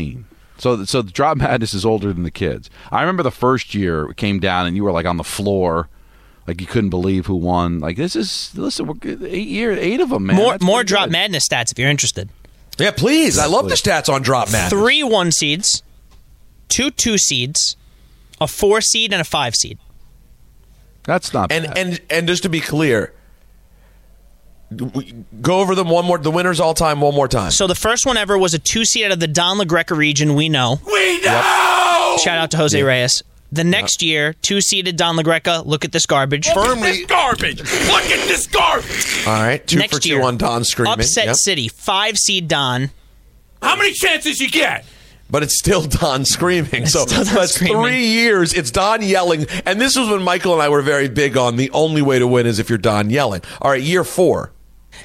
2017. 0.58 0.62
So 0.62 0.84
so 0.84 1.02
the 1.02 1.12
drop 1.12 1.36
madness 1.36 1.74
is 1.74 1.84
older 1.84 2.12
than 2.12 2.22
the 2.22 2.30
kids. 2.30 2.70
I 2.90 3.00
remember 3.00 3.22
the 3.22 3.30
first 3.30 3.74
year 3.74 4.10
it 4.10 4.16
came 4.16 4.38
down 4.40 4.66
and 4.66 4.76
you 4.76 4.84
were 4.84 4.92
like 4.92 5.06
on 5.06 5.16
the 5.16 5.24
floor, 5.24 5.88
like 6.46 6.60
you 6.60 6.66
couldn't 6.66 6.90
believe 6.90 7.26
who 7.26 7.34
won. 7.36 7.80
Like 7.80 7.96
this 7.96 8.16
is 8.16 8.52
listen, 8.56 8.86
we're 8.86 8.94
eight 9.26 9.48
year 9.48 9.72
eight 9.72 10.00
of 10.00 10.10
them, 10.10 10.26
man. 10.26 10.36
more 10.36 10.52
That's 10.52 10.64
more 10.64 10.84
drop 10.84 11.06
good. 11.06 11.12
madness 11.12 11.48
stats 11.48 11.72
if 11.72 11.78
you're 11.78 11.90
interested 11.90 12.28
Yeah, 12.78 12.90
please. 12.92 13.38
I 13.38 13.46
love 13.46 13.68
the 13.68 13.74
stats 13.74 14.12
on 14.12 14.22
drop 14.22 14.50
madness. 14.50 14.70
three 14.70 15.02
one 15.02 15.30
seeds 15.32 15.82
two 16.68 16.90
two 16.90 17.16
seeds 17.18 17.76
a 18.40 18.46
four 18.46 18.80
seed 18.80 19.12
and 19.12 19.20
a 19.20 19.24
five 19.24 19.54
seed 19.54 19.78
That's 21.04 21.32
not 21.32 21.52
and 21.52 21.66
bad. 21.66 21.78
and 21.78 22.00
and 22.10 22.28
just 22.28 22.42
to 22.42 22.48
be 22.48 22.60
clear, 22.60 23.12
we- 23.12 23.15
go 25.42 25.60
over 25.60 25.74
them 25.74 25.88
one 25.88 26.04
more. 26.04 26.18
The 26.18 26.30
winners 26.30 26.60
all 26.60 26.74
time 26.74 27.00
one 27.00 27.14
more 27.14 27.28
time. 27.28 27.50
So 27.50 27.66
the 27.66 27.74
first 27.74 28.06
one 28.06 28.16
ever 28.16 28.36
was 28.36 28.54
a 28.54 28.58
two 28.58 28.84
seed 28.84 29.04
out 29.04 29.12
of 29.12 29.20
the 29.20 29.26
Don 29.28 29.58
LaGreca 29.58 29.96
region. 29.96 30.34
We 30.34 30.48
know. 30.48 30.80
We 30.84 31.20
know. 31.20 32.16
Shout 32.22 32.38
out 32.38 32.50
to 32.52 32.56
Jose 32.56 32.82
Reyes. 32.82 33.22
The 33.52 33.62
next 33.62 34.02
year, 34.02 34.32
two 34.42 34.60
seeded 34.60 34.96
Don 34.96 35.16
LaGreca. 35.16 35.64
Look 35.64 35.84
at 35.84 35.92
this 35.92 36.04
garbage. 36.04 36.48
Look 36.48 36.66
Firmly 36.66 37.04
garbage. 37.06 37.60
Look 37.60 38.04
at 38.10 38.26
this 38.26 38.46
garbage. 38.48 39.26
All 39.26 39.32
right, 39.34 39.64
two 39.64 39.78
next 39.78 39.94
for 39.94 40.00
two 40.02 40.08
year, 40.10 40.22
on 40.22 40.36
Don 40.36 40.64
screaming. 40.64 40.94
Upset 40.94 41.26
Yep. 41.26 41.36
City, 41.36 41.68
five 41.68 42.18
seed 42.18 42.48
Don. 42.48 42.90
How 43.62 43.76
many 43.76 43.92
chances 43.92 44.40
you 44.40 44.50
get? 44.50 44.84
But 45.30 45.42
it's 45.42 45.58
still 45.58 45.82
Don 45.82 46.24
screaming. 46.24 46.86
so 46.86 47.06
Don 47.06 47.24
that's 47.24 47.54
screaming. 47.54 47.82
three 47.82 48.04
years. 48.06 48.52
It's 48.52 48.70
Don 48.72 49.00
yelling. 49.02 49.46
And 49.64 49.80
this 49.80 49.96
was 49.96 50.08
when 50.08 50.22
Michael 50.22 50.52
and 50.52 50.62
I 50.62 50.68
were 50.68 50.82
very 50.82 51.08
big 51.08 51.36
on 51.36 51.56
the 51.56 51.70
only 51.70 52.02
way 52.02 52.18
to 52.18 52.26
win 52.26 52.46
is 52.46 52.58
if 52.58 52.68
you're 52.68 52.78
Don 52.78 53.10
yelling. 53.10 53.42
All 53.62 53.70
right, 53.70 53.82
year 53.82 54.02
four. 54.04 54.52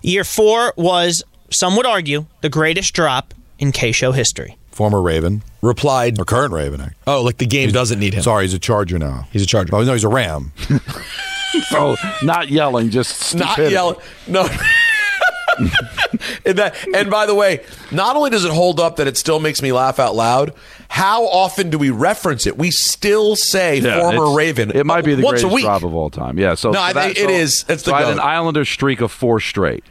Year 0.01 0.23
four 0.23 0.73
was, 0.77 1.23
some 1.49 1.75
would 1.75 1.85
argue, 1.85 2.25
the 2.41 2.49
greatest 2.49 2.93
drop 2.93 3.33
in 3.59 3.71
K 3.71 3.91
Show 3.91 4.11
history. 4.11 4.57
Former 4.71 5.01
Raven. 5.01 5.43
Replied. 5.61 6.17
Or 6.19 6.25
current 6.25 6.53
Raven. 6.53 6.95
Oh, 7.05 7.21
like 7.21 7.37
the 7.37 7.45
game 7.45 7.71
doesn't 7.71 7.99
need 7.99 8.13
him. 8.13 8.23
Sorry, 8.23 8.45
he's 8.45 8.53
a 8.53 8.59
Charger 8.59 8.97
now. 8.97 9.27
He's 9.31 9.43
a 9.43 9.45
Charger. 9.45 9.75
Oh, 9.75 9.83
no, 9.83 9.93
he's 9.93 10.03
a 10.03 10.07
Ram. 10.09 10.53
so 11.69 11.95
not 12.23 12.49
yelling, 12.49 12.89
just 12.89 13.35
Not 13.35 13.49
stupidity. 13.53 13.73
yelling. 13.73 13.97
No. 14.27 14.47
And, 16.45 16.57
that, 16.57 16.75
and 16.95 17.09
by 17.09 17.25
the 17.25 17.35
way, 17.35 17.63
not 17.91 18.15
only 18.15 18.29
does 18.29 18.45
it 18.45 18.51
hold 18.51 18.79
up 18.79 18.95
that 18.97 19.07
it 19.07 19.17
still 19.17 19.39
makes 19.39 19.61
me 19.61 19.71
laugh 19.71 19.99
out 19.99 20.15
loud, 20.15 20.53
how 20.89 21.25
often 21.27 21.69
do 21.69 21.77
we 21.77 21.89
reference 21.89 22.45
it? 22.47 22.57
We 22.57 22.71
still 22.71 23.35
say 23.35 23.79
Yeah, 23.79 23.99
former 23.99 24.35
Raven. 24.35 24.71
It 24.71 24.85
might 24.85 25.05
be 25.05 25.15
the 25.15 25.21
greatest 25.21 25.45
a 25.45 25.47
week. 25.47 25.63
drop 25.63 25.83
of 25.83 25.93
all 25.95 26.09
time. 26.09 26.37
Yeah. 26.37 26.55
So 26.55 26.69
No, 26.71 26.79
so 26.79 26.83
I 26.83 26.93
that- 26.93 27.03
think 27.15 27.17
it 27.17 27.23
so- 27.29 27.29
is. 27.29 27.65
It's 27.69 27.83
the 27.83 27.93
I 27.93 28.01
had 28.01 28.09
an 28.11 28.17
goat. 28.17 28.23
Islander 28.25 28.65
streak 28.65 29.01
of 29.01 29.11
four 29.11 29.39
straight. 29.39 29.83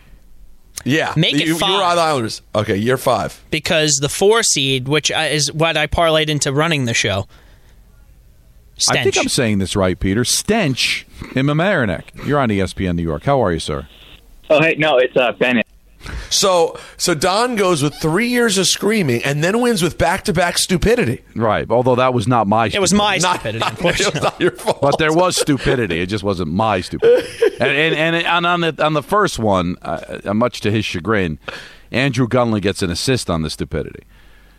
Yeah, 0.83 1.13
Make 1.15 1.35
it 1.35 1.41
you, 1.43 1.47
You 1.49 1.55
were 1.55 1.61
five. 1.61 1.71
on 1.83 1.97
the 1.97 2.03
Islanders. 2.03 2.41
Okay, 2.55 2.77
year 2.77 2.97
five. 2.97 3.39
Because 3.51 3.99
the 4.01 4.09
four 4.09 4.43
seed, 4.43 4.89
which 4.89 5.11
uh, 5.13 5.29
is 5.31 5.53
what 5.53 5.77
I 5.77 5.87
parlayed 5.87 6.31
into 6.31 6.53
running 6.55 6.87
the 6.87 6.95
show, 6.95 7.27
I 8.89 9.03
think 9.03 9.19
I'm 9.19 9.29
saying 9.29 9.59
this 9.59 9.77
right, 9.77 9.99
Peter. 10.01 10.25
Stench 10.25 11.07
in 11.37 11.45
Mamaroneck. 11.45 12.27
You're 12.27 12.39
on 12.39 12.49
ESPN 12.49 12.97
New 12.97 13.03
York. 13.03 13.25
How 13.25 13.43
are 13.45 13.53
you, 13.53 13.59
sir? 13.61 13.87
Oh, 14.51 14.61
hey, 14.61 14.75
no, 14.77 14.99
it's 14.99 15.17
uh, 15.17 15.33
Bennett. 15.33 15.67
So 16.31 16.79
so 16.97 17.15
Don 17.15 17.57
goes 17.57 17.83
with 17.83 17.95
three 17.97 18.29
years 18.29 18.57
of 18.57 18.67
screaming 18.67 19.23
and 19.25 19.45
then 19.45 19.61
wins 19.61 19.83
with 19.83 19.99
back 19.99 20.25
to 20.25 20.33
back 20.33 20.59
stupidity. 20.59 21.23
Right. 21.37 21.69
Although 21.71 21.97
that 21.97 22.15
was 22.15 22.27
not 22.27 22.47
my. 22.47 22.67
It 22.73 22.81
was 22.81 22.93
my 22.95 23.19
Not- 23.19 23.35
stupidity, 23.41 23.59
not- 23.59 23.71
unfortunately. 23.73 24.13
it's 24.17 24.23
not 24.25 24.41
your 24.41 24.53
fault. 24.53 24.81
But 24.81 24.99
there 24.99 25.13
was 25.13 25.37
stupidity. 25.37 26.01
It 26.01 26.07
just 26.07 26.25
wasn't 26.25 26.53
my 26.53 26.81
stupidity. 26.81 27.29
And 27.61 27.71
and, 27.71 27.95
and, 27.95 28.27
and 28.27 28.47
on 28.47 28.61
the 28.63 28.85
on 28.85 28.95
the 28.95 29.03
first 29.03 29.39
one, 29.39 29.77
uh, 29.83 30.21
uh, 30.25 30.33
much 30.35 30.61
to 30.63 30.71
his 30.71 30.85
chagrin, 30.85 31.39
Andrew 31.91 32.27
Gunley 32.29 32.63
gets 32.63 32.81
an 32.83 32.91
assist 32.91 33.29
on 33.29 33.43
the 33.43 33.51
stupidity. 33.51 34.05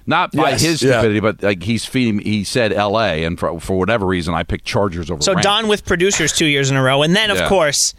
Not 0.06 0.32
by 0.34 0.52
Yes, 0.52 0.62
his 0.62 0.84
yeah. 0.84 0.92
stupidity, 1.00 1.20
but 1.22 1.42
like 1.42 1.64
he's 1.64 1.86
feeding. 1.86 2.20
He 2.20 2.44
said 2.44 2.72
L.A. 2.74 3.24
and 3.24 3.40
for, 3.40 3.60
for 3.60 3.78
whatever 3.80 4.06
reason, 4.06 4.34
I 4.34 4.44
picked 4.44 4.66
Chargers 4.66 5.10
over. 5.10 5.22
So 5.22 5.34
Rams. 5.34 5.44
Don 5.46 5.68
with 5.68 5.86
producers 5.86 6.34
two 6.34 6.46
years 6.48 6.70
in 6.70 6.78
a 6.78 6.84
row, 6.84 7.02
and 7.02 7.16
then 7.16 7.32
of 7.32 7.38
Yeah. 7.38 7.48
course 7.50 7.94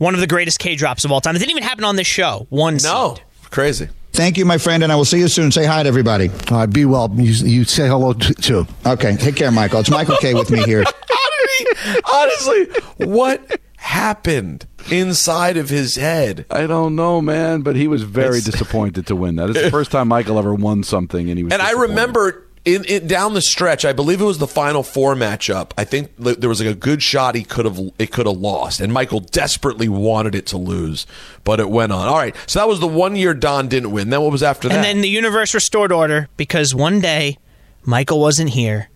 one 0.00 0.14
of 0.14 0.20
the 0.20 0.26
greatest 0.26 0.58
K 0.58 0.74
drops 0.74 1.04
of 1.04 1.12
all 1.12 1.20
time. 1.20 1.36
It 1.36 1.38
didn't 1.38 1.50
even 1.52 1.62
happen 1.62 1.84
on 1.84 1.94
this 1.96 2.06
show. 2.06 2.46
One 2.50 2.78
No, 2.82 3.14
seed. 3.16 3.24
crazy. 3.50 3.88
Thank 4.12 4.36
you, 4.38 4.44
my 4.44 4.58
friend, 4.58 4.82
and 4.82 4.90
I 4.90 4.96
will 4.96 5.04
see 5.04 5.18
you 5.20 5.28
soon. 5.28 5.52
Say 5.52 5.64
hi 5.64 5.82
to 5.84 5.88
everybody. 5.88 6.28
All 6.50 6.58
right, 6.58 6.66
be 6.66 6.84
well. 6.84 7.08
You, 7.14 7.30
you 7.46 7.64
say 7.64 7.86
hello 7.86 8.12
t- 8.14 8.34
too. 8.34 8.66
Okay, 8.84 9.16
take 9.16 9.36
care, 9.36 9.52
Michael. 9.52 9.80
It's 9.80 9.90
Michael 9.90 10.16
K 10.16 10.34
with 10.34 10.50
me 10.50 10.62
here. 10.64 10.82
How 12.04 12.22
honestly, 12.22 12.66
what 13.06 13.60
happened 13.76 14.66
inside 14.90 15.56
of 15.56 15.68
his 15.68 15.96
head? 15.96 16.44
I 16.50 16.66
don't 16.66 16.96
know, 16.96 17.20
man, 17.20 17.60
but 17.62 17.76
he 17.76 17.86
was 17.88 18.02
very 18.02 18.38
It's- 18.38 18.44
disappointed 18.50 19.06
to 19.08 19.16
win 19.16 19.36
that. 19.36 19.50
It's 19.50 19.62
the 19.62 19.70
first 19.78 19.90
time 19.90 20.08
Michael 20.08 20.38
ever 20.38 20.54
won 20.54 20.82
something, 20.82 21.28
and 21.28 21.38
he 21.38 21.44
was. 21.44 21.52
And 21.52 21.62
I 21.62 21.72
remember 21.72 22.46
in, 22.64 22.84
in 22.84 23.06
down 23.06 23.34
the 23.34 23.40
stretch, 23.40 23.84
I 23.84 23.92
believe 23.92 24.20
it 24.20 24.24
was 24.24 24.38
the 24.38 24.46
final 24.46 24.82
four 24.82 25.14
matchup. 25.14 25.72
I 25.78 25.84
think 25.84 26.14
there 26.18 26.48
was 26.48 26.60
like 26.60 26.70
a 26.70 26.78
good 26.78 27.02
shot 27.02 27.34
he 27.34 27.42
could 27.44 27.64
have 27.64 27.80
it 27.98 28.12
could 28.12 28.26
have 28.26 28.36
lost, 28.36 28.80
and 28.80 28.92
Michael 28.92 29.20
desperately 29.20 29.88
wanted 29.88 30.34
it 30.34 30.46
to 30.48 30.56
lose, 30.58 31.06
but 31.44 31.60
it 31.60 31.70
went 31.70 31.92
on. 31.92 32.06
All 32.08 32.18
right, 32.18 32.34
so 32.46 32.58
that 32.58 32.68
was 32.68 32.80
the 32.80 32.86
one 32.86 33.16
year 33.16 33.34
Don 33.34 33.68
didn't 33.68 33.90
win. 33.90 34.10
Then 34.10 34.20
what 34.20 34.32
was 34.32 34.42
after 34.42 34.68
that? 34.68 34.74
And 34.74 34.84
then 34.84 35.00
the 35.00 35.08
universe 35.08 35.54
restored 35.54 35.92
order 35.92 36.28
because 36.36 36.74
one 36.74 37.00
day 37.00 37.38
Michael 37.84 38.20
wasn't 38.20 38.50
here. 38.50 38.88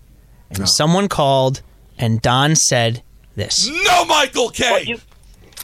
And 0.50 0.68
someone 0.68 1.08
called 1.08 1.62
and 1.98 2.22
Don 2.22 2.54
said 2.54 3.02
this. 3.34 3.68
No 3.84 4.04
Michael 4.04 4.50
K. 4.50 4.96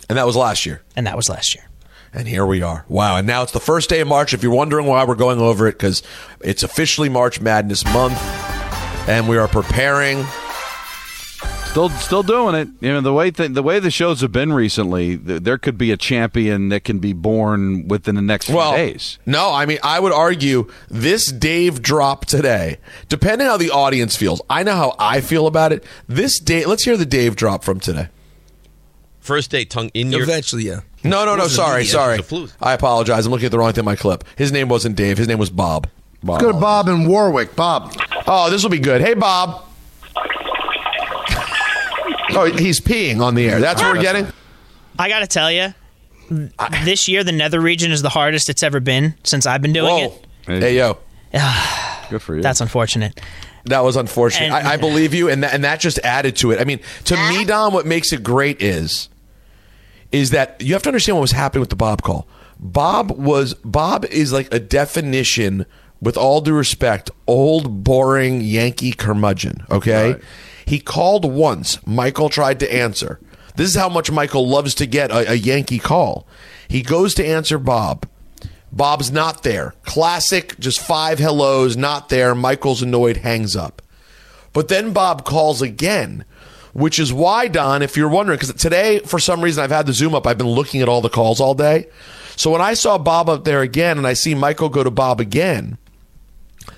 and 0.08 0.18
that 0.18 0.26
was 0.26 0.36
last 0.36 0.66
year. 0.66 0.82
And 0.96 1.06
that 1.06 1.16
was 1.16 1.28
last 1.28 1.54
year. 1.54 1.69
And 2.12 2.26
here 2.26 2.44
we 2.44 2.60
are. 2.62 2.84
Wow. 2.88 3.16
And 3.16 3.26
now 3.26 3.42
it's 3.42 3.52
the 3.52 3.60
first 3.60 3.88
day 3.88 4.00
of 4.00 4.08
March. 4.08 4.34
If 4.34 4.42
you're 4.42 4.52
wondering 4.54 4.86
why 4.86 5.04
we're 5.04 5.14
going 5.14 5.38
over 5.40 5.68
it, 5.68 5.72
because 5.72 6.02
it's 6.40 6.62
officially 6.62 7.08
March 7.08 7.40
Madness 7.40 7.84
month, 7.84 8.18
and 9.08 9.28
we 9.28 9.36
are 9.38 9.46
preparing. 9.48 10.24
Still, 11.70 11.88
still 11.90 12.24
doing 12.24 12.56
it. 12.56 12.66
You 12.80 12.92
know 12.94 13.00
the 13.00 13.12
way 13.12 13.30
th- 13.30 13.52
the 13.52 13.62
way 13.62 13.78
the 13.78 13.92
shows 13.92 14.22
have 14.22 14.32
been 14.32 14.52
recently. 14.52 15.16
Th- 15.16 15.40
there 15.40 15.56
could 15.56 15.78
be 15.78 15.92
a 15.92 15.96
champion 15.96 16.68
that 16.70 16.82
can 16.82 16.98
be 16.98 17.12
born 17.12 17.86
within 17.86 18.16
the 18.16 18.22
next 18.22 18.46
few 18.46 18.56
Well, 18.56 18.72
days. 18.72 19.20
no, 19.24 19.52
I 19.52 19.66
mean, 19.66 19.78
I 19.84 20.00
would 20.00 20.12
argue 20.12 20.68
this 20.88 21.30
Dave 21.30 21.80
drop 21.80 22.26
today, 22.26 22.78
depending 23.08 23.46
how 23.46 23.56
the 23.56 23.70
audience 23.70 24.16
feels. 24.16 24.42
I 24.50 24.64
know 24.64 24.74
how 24.74 24.96
I 24.98 25.20
feel 25.20 25.46
about 25.46 25.72
it. 25.72 25.84
This 26.08 26.40
Dave, 26.40 26.66
let's 26.66 26.82
hear 26.82 26.96
the 26.96 27.06
Dave 27.06 27.36
drop 27.36 27.62
from 27.62 27.78
today. 27.78 28.08
First 29.20 29.52
day 29.52 29.64
tongue 29.64 29.92
in 29.94 30.10
your. 30.10 30.22
Eventually, 30.24 30.64
yeah. 30.64 30.80
No, 31.02 31.24
no, 31.24 31.36
no. 31.36 31.48
Sorry, 31.48 31.84
sorry. 31.84 32.18
was 32.18 32.20
a 32.20 32.28
flute. 32.28 32.52
I 32.60 32.72
apologize. 32.74 33.24
I'm 33.26 33.32
looking 33.32 33.46
at 33.46 33.52
the 33.52 33.58
wrong 33.58 33.72
thing 33.72 33.80
in 33.82 33.84
my 33.86 33.96
clip. 33.96 34.24
His 34.36 34.52
name 34.52 34.68
wasn't 34.68 34.96
Dave. 34.96 35.18
His 35.18 35.28
name 35.28 35.38
was 35.38 35.50
Bob. 35.50 35.88
Let's 36.22 36.42
go 36.42 36.52
to 36.52 36.58
Bob 36.58 36.88
in 36.88 37.06
Warwick. 37.06 37.56
Bob. 37.56 37.94
Oh, 38.26 38.50
this 38.50 38.62
will 38.62 38.70
be 38.70 38.78
good. 38.78 39.00
Hey, 39.00 39.14
Bob. 39.14 39.64
Oh, 42.32 42.44
he's 42.56 42.80
peeing 42.80 43.20
on 43.20 43.34
the 43.34 43.48
air. 43.48 43.60
That's 43.60 43.82
what 43.82 43.96
we're 43.96 44.02
getting. 44.02 44.26
I 44.98 45.08
got 45.08 45.20
to 45.20 45.26
tell 45.26 45.50
you, 45.50 45.74
this 46.84 47.08
year 47.08 47.24
the 47.24 47.32
Nether 47.32 47.60
region 47.60 47.90
is 47.90 48.02
the 48.02 48.08
hardest 48.08 48.48
it's 48.48 48.62
ever 48.62 48.80
been 48.80 49.14
since 49.24 49.46
I've 49.46 49.62
been 49.62 49.72
doing 49.72 50.10
Whoa. 50.10 50.18
Hey, 50.46 50.76
yo. 50.76 50.98
Good 52.10 52.22
for 52.22 52.36
you. 52.36 52.42
That's 52.42 52.60
unfortunate. 52.60 53.20
That 53.64 53.80
was 53.80 53.96
unfortunate. 53.96 54.46
And- 54.46 54.54
I, 54.68 54.72
I 54.72 54.76
believe 54.76 55.12
you, 55.14 55.28
and 55.28 55.42
that, 55.42 55.54
and 55.54 55.64
that 55.64 55.80
just 55.80 55.98
added 56.00 56.36
to 56.36 56.52
it. 56.52 56.60
I 56.60 56.64
mean, 56.64 56.80
to 57.04 57.16
me, 57.28 57.44
Don, 57.44 57.72
what 57.72 57.86
makes 57.86 58.12
it 58.12 58.22
great 58.22 58.62
is 58.62 59.08
is 60.12 60.30
that 60.30 60.60
you 60.60 60.72
have 60.74 60.82
to 60.82 60.88
understand 60.88 61.16
what 61.16 61.22
was 61.22 61.32
happening 61.32 61.60
with 61.60 61.70
the 61.70 61.76
Bob 61.76 62.02
call. 62.02 62.26
Bob 62.58 63.10
was 63.12 63.54
Bob 63.54 64.04
is 64.06 64.32
like 64.32 64.52
a 64.52 64.58
definition, 64.58 65.64
with 66.00 66.16
all 66.16 66.40
due 66.40 66.54
respect, 66.54 67.10
old 67.26 67.84
boring 67.84 68.40
Yankee 68.40 68.92
curmudgeon. 68.92 69.64
Okay, 69.70 70.16
he 70.66 70.78
called 70.78 71.24
once. 71.24 71.84
Michael 71.86 72.28
tried 72.28 72.60
to 72.60 72.74
answer. 72.74 73.20
This 73.56 73.70
is 73.70 73.76
how 73.76 73.88
much 73.88 74.10
Michael 74.10 74.48
loves 74.48 74.74
to 74.76 74.86
get 74.86 75.10
a, 75.10 75.32
a 75.32 75.34
Yankee 75.34 75.78
call. 75.78 76.26
He 76.68 76.82
goes 76.82 77.14
to 77.14 77.26
answer 77.26 77.58
Bob. 77.58 78.06
Bob's 78.72 79.10
not 79.10 79.42
there. 79.42 79.74
Classic, 79.82 80.58
just 80.60 80.80
five 80.80 81.18
hellos, 81.18 81.76
not 81.76 82.08
there. 82.08 82.34
Michael's 82.34 82.82
annoyed, 82.82 83.18
hangs 83.18 83.56
up. 83.56 83.82
But 84.52 84.68
then 84.68 84.92
Bob 84.92 85.24
calls 85.24 85.60
again, 85.60 86.24
which 86.72 86.98
is 86.98 87.12
why, 87.12 87.48
Don, 87.48 87.82
if 87.82 87.96
you're 87.96 88.08
wondering, 88.08 88.38
because 88.38 88.54
today, 88.54 89.00
for 89.00 89.18
some 89.18 89.42
reason, 89.42 89.62
I've 89.62 89.70
had 89.70 89.86
the 89.86 89.92
Zoom 89.92 90.14
up. 90.14 90.26
I've 90.26 90.38
been 90.38 90.48
looking 90.48 90.82
at 90.82 90.88
all 90.88 91.00
the 91.00 91.08
calls 91.08 91.40
all 91.40 91.54
day. 91.54 91.86
So 92.36 92.50
when 92.50 92.60
I 92.60 92.74
saw 92.74 92.96
Bob 92.98 93.28
up 93.28 93.44
there 93.44 93.60
again 93.60 93.98
and 93.98 94.06
I 94.06 94.14
see 94.14 94.34
Michael 94.34 94.68
go 94.68 94.82
to 94.82 94.90
Bob 94.90 95.20
again, 95.20 95.78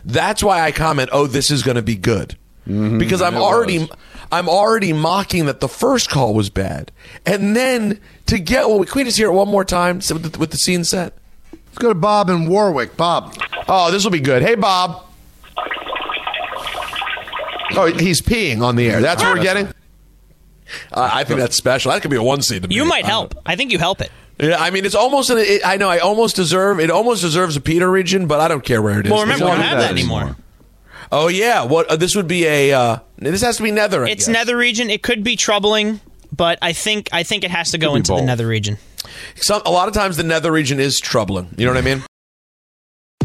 that's 0.04 0.42
why 0.42 0.62
I 0.62 0.72
comment, 0.72 1.11
oh, 1.12 1.26
this 1.26 1.50
is 1.50 1.62
going 1.62 1.76
to 1.76 1.82
be 1.82 1.96
good. 1.96 2.37
Mm-hmm. 2.66 2.99
Because 2.99 3.22
I'm 3.22 3.37
already. 3.37 3.80
was. 3.80 3.90
I'm 4.30 4.49
already 4.49 4.94
mocking 4.94 5.44
that 5.44 5.61
the 5.61 5.68
first 5.68 6.08
call 6.08 6.32
was 6.32 6.49
bad, 6.49 6.90
and 7.26 7.54
then 7.54 8.00
to 8.26 8.38
get 8.38 8.66
well, 8.66 8.82
can 8.84 9.00
we 9.00 9.04
just 9.04 9.18
hear 9.18 9.28
it 9.28 9.34
one 9.34 9.49
more 9.49 9.64
time 9.64 9.96
with 9.96 10.32
the, 10.32 10.38
with 10.38 10.52
the 10.52 10.56
scene 10.56 10.84
set? 10.84 11.18
Let's 11.52 11.78
go 11.78 11.88
to 11.90 11.94
Bob 11.94 12.30
in 12.30 12.49
Warwick. 12.49 12.96
Bob. 12.96 13.37
Oh, 13.68 13.90
this 13.90 14.04
will 14.04 14.11
be 14.11 14.20
good. 14.20 14.42
Hey, 14.42 14.54
Bob. 14.54 15.04
Oh, 17.75 17.92
he's 17.99 18.22
peeing 18.22 18.62
on 18.62 18.76
the 18.76 18.88
air. 18.90 19.00
That's 19.00 19.22
what 19.22 19.37
we're 19.37 19.42
getting. 19.42 19.72
Uh, 20.93 21.11
I 21.12 21.25
think 21.25 21.41
that's 21.41 21.57
special. 21.57 21.93
That 21.93 22.02
could 22.02 22.11
be 22.11 22.17
a 22.17 22.23
one 22.23 22.43
seed. 22.43 22.62
to 22.62 22.69
me. 22.69 22.75
You 22.75 22.85
might 22.85 23.05
help. 23.05 23.35
I 23.47 23.57
think 23.57 23.73
you 23.73 23.79
help 23.79 24.00
it. 24.00 24.11
Yeah, 24.41 24.57
I 24.59 24.71
mean, 24.71 24.85
it's 24.85 24.95
almost. 24.95 25.31
An, 25.31 25.38
it, 25.38 25.62
I 25.64 25.76
know. 25.76 25.88
I 25.88 25.99
almost 25.99 26.37
deserve. 26.37 26.81
It 26.81 26.91
almost 26.91 27.21
deserves 27.23 27.57
a 27.57 27.61
Peter 27.61 27.91
region, 27.91 28.26
but 28.26 28.41
I 28.41 28.49
don't 28.49 28.64
care 28.64 28.81
where 28.83 28.99
it 29.00 29.07
is. 29.07 29.12
Well, 29.12 29.23
remember, 29.23 29.45
we 29.45 29.50
don't 29.52 29.61
have 29.61 29.79
as- 29.79 29.85
that 29.85 29.91
anymore. 29.93 30.37
Oh 31.11 31.29
yeah. 31.29 31.64
What? 31.64 31.88
Uh, 31.88 31.97
this 31.97 32.17
would 32.17 32.26
be 32.26 32.47
a. 32.47 32.73
Uh, 32.73 32.99
this 33.19 33.43
has 33.43 33.59
to 33.59 33.62
be 33.62 33.71
Nether. 33.71 34.05
I 34.05 34.11
It's 34.11 34.26
guess. 34.26 34.33
Nether 34.33 34.57
region. 34.57 34.88
It 34.91 35.02
could 35.02 35.23
be 35.23 35.37
troubling, 35.37 36.00
but 36.35 36.59
I 36.62 36.73
think 36.73 37.09
I 37.12 37.23
think 37.23 37.45
it 37.45 37.50
has 37.50 37.71
to 37.73 37.79
go 37.79 37.93
be 37.93 37.99
into 37.99 38.14
the. 38.14 38.23
Nether 38.23 38.47
region. 38.47 38.79
Some, 39.37 39.62
a 39.67 39.71
lot 39.71 39.88
of 39.88 39.95
times 39.95 40.17
the 40.17 40.23
Nether 40.23 40.50
region 40.50 40.81
is 40.81 40.99
troubling. 40.99 41.49
You 41.59 41.67
know 41.67 41.73
what 41.73 41.79
I 41.79 41.83
mean? 41.83 42.02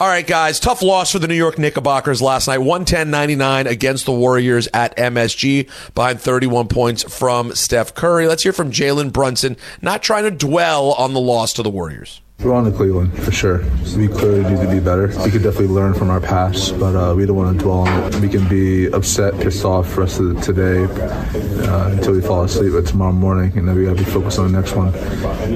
All 0.00 0.06
right, 0.06 0.24
guys. 0.24 0.60
Tough 0.60 0.80
loss 0.80 1.10
for 1.10 1.18
the 1.18 1.26
New 1.26 1.34
York 1.34 1.58
Knickerbockers 1.58 2.22
last 2.22 2.46
night. 2.46 2.60
110-99 2.60 3.66
against 3.66 4.06
the 4.06 4.12
Warriors 4.12 4.68
at 4.72 4.96
MSG 4.96 5.68
behind 5.92 6.20
31 6.20 6.68
points 6.68 7.02
from 7.02 7.52
Steph 7.56 7.94
Curry. 7.94 8.28
Let's 8.28 8.44
hear 8.44 8.52
from 8.52 8.70
Jalen 8.70 9.12
Brunson, 9.12 9.56
not 9.82 10.04
trying 10.04 10.22
to 10.22 10.30
dwell 10.30 10.92
on 10.92 11.14
the 11.14 11.20
loss 11.20 11.52
to 11.54 11.64
the 11.64 11.70
Warriors. 11.70 12.20
We're 12.44 12.54
on 12.54 12.64
to 12.66 12.70
Cleveland 12.70 13.18
for 13.20 13.32
sure. 13.32 13.64
We 13.96 14.06
clearly 14.06 14.48
need 14.48 14.62
to 14.62 14.70
be 14.70 14.78
better. 14.78 15.08
We 15.24 15.30
could 15.32 15.42
definitely 15.42 15.66
learn 15.66 15.92
from 15.92 16.08
our 16.08 16.20
past, 16.20 16.78
but 16.78 16.94
uh, 16.94 17.12
we 17.12 17.26
don't 17.26 17.34
want 17.34 17.58
to 17.58 17.64
dwell 17.64 17.80
on 17.80 18.04
it. 18.04 18.14
We 18.20 18.28
can 18.28 18.48
be 18.48 18.86
upset, 18.86 19.34
pissed 19.40 19.64
off 19.64 19.88
for 19.88 20.06
the 20.06 20.36
of 20.36 20.42
today 20.44 20.84
uh, 20.84 21.88
until 21.88 22.12
we 22.12 22.22
fall 22.22 22.44
asleep. 22.44 22.74
But 22.74 22.86
tomorrow 22.86 23.10
morning, 23.10 23.58
and 23.58 23.66
then 23.66 23.74
we 23.74 23.86
got 23.86 23.96
to 23.96 24.04
be 24.04 24.08
focused 24.08 24.38
on 24.38 24.52
the 24.52 24.56
next 24.56 24.76
one. 24.76 24.92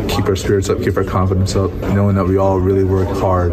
Keep 0.09 0.27
our 0.27 0.35
spirits 0.35 0.71
up, 0.71 0.79
keep 0.79 0.97
our 0.97 1.05
confidence 1.05 1.55
up, 1.55 1.71
knowing 1.95 2.17
that 2.17 2.25
we 2.25 2.37
all 2.37 2.59
really 2.59 2.85
work 2.85 3.09
hard 3.17 3.53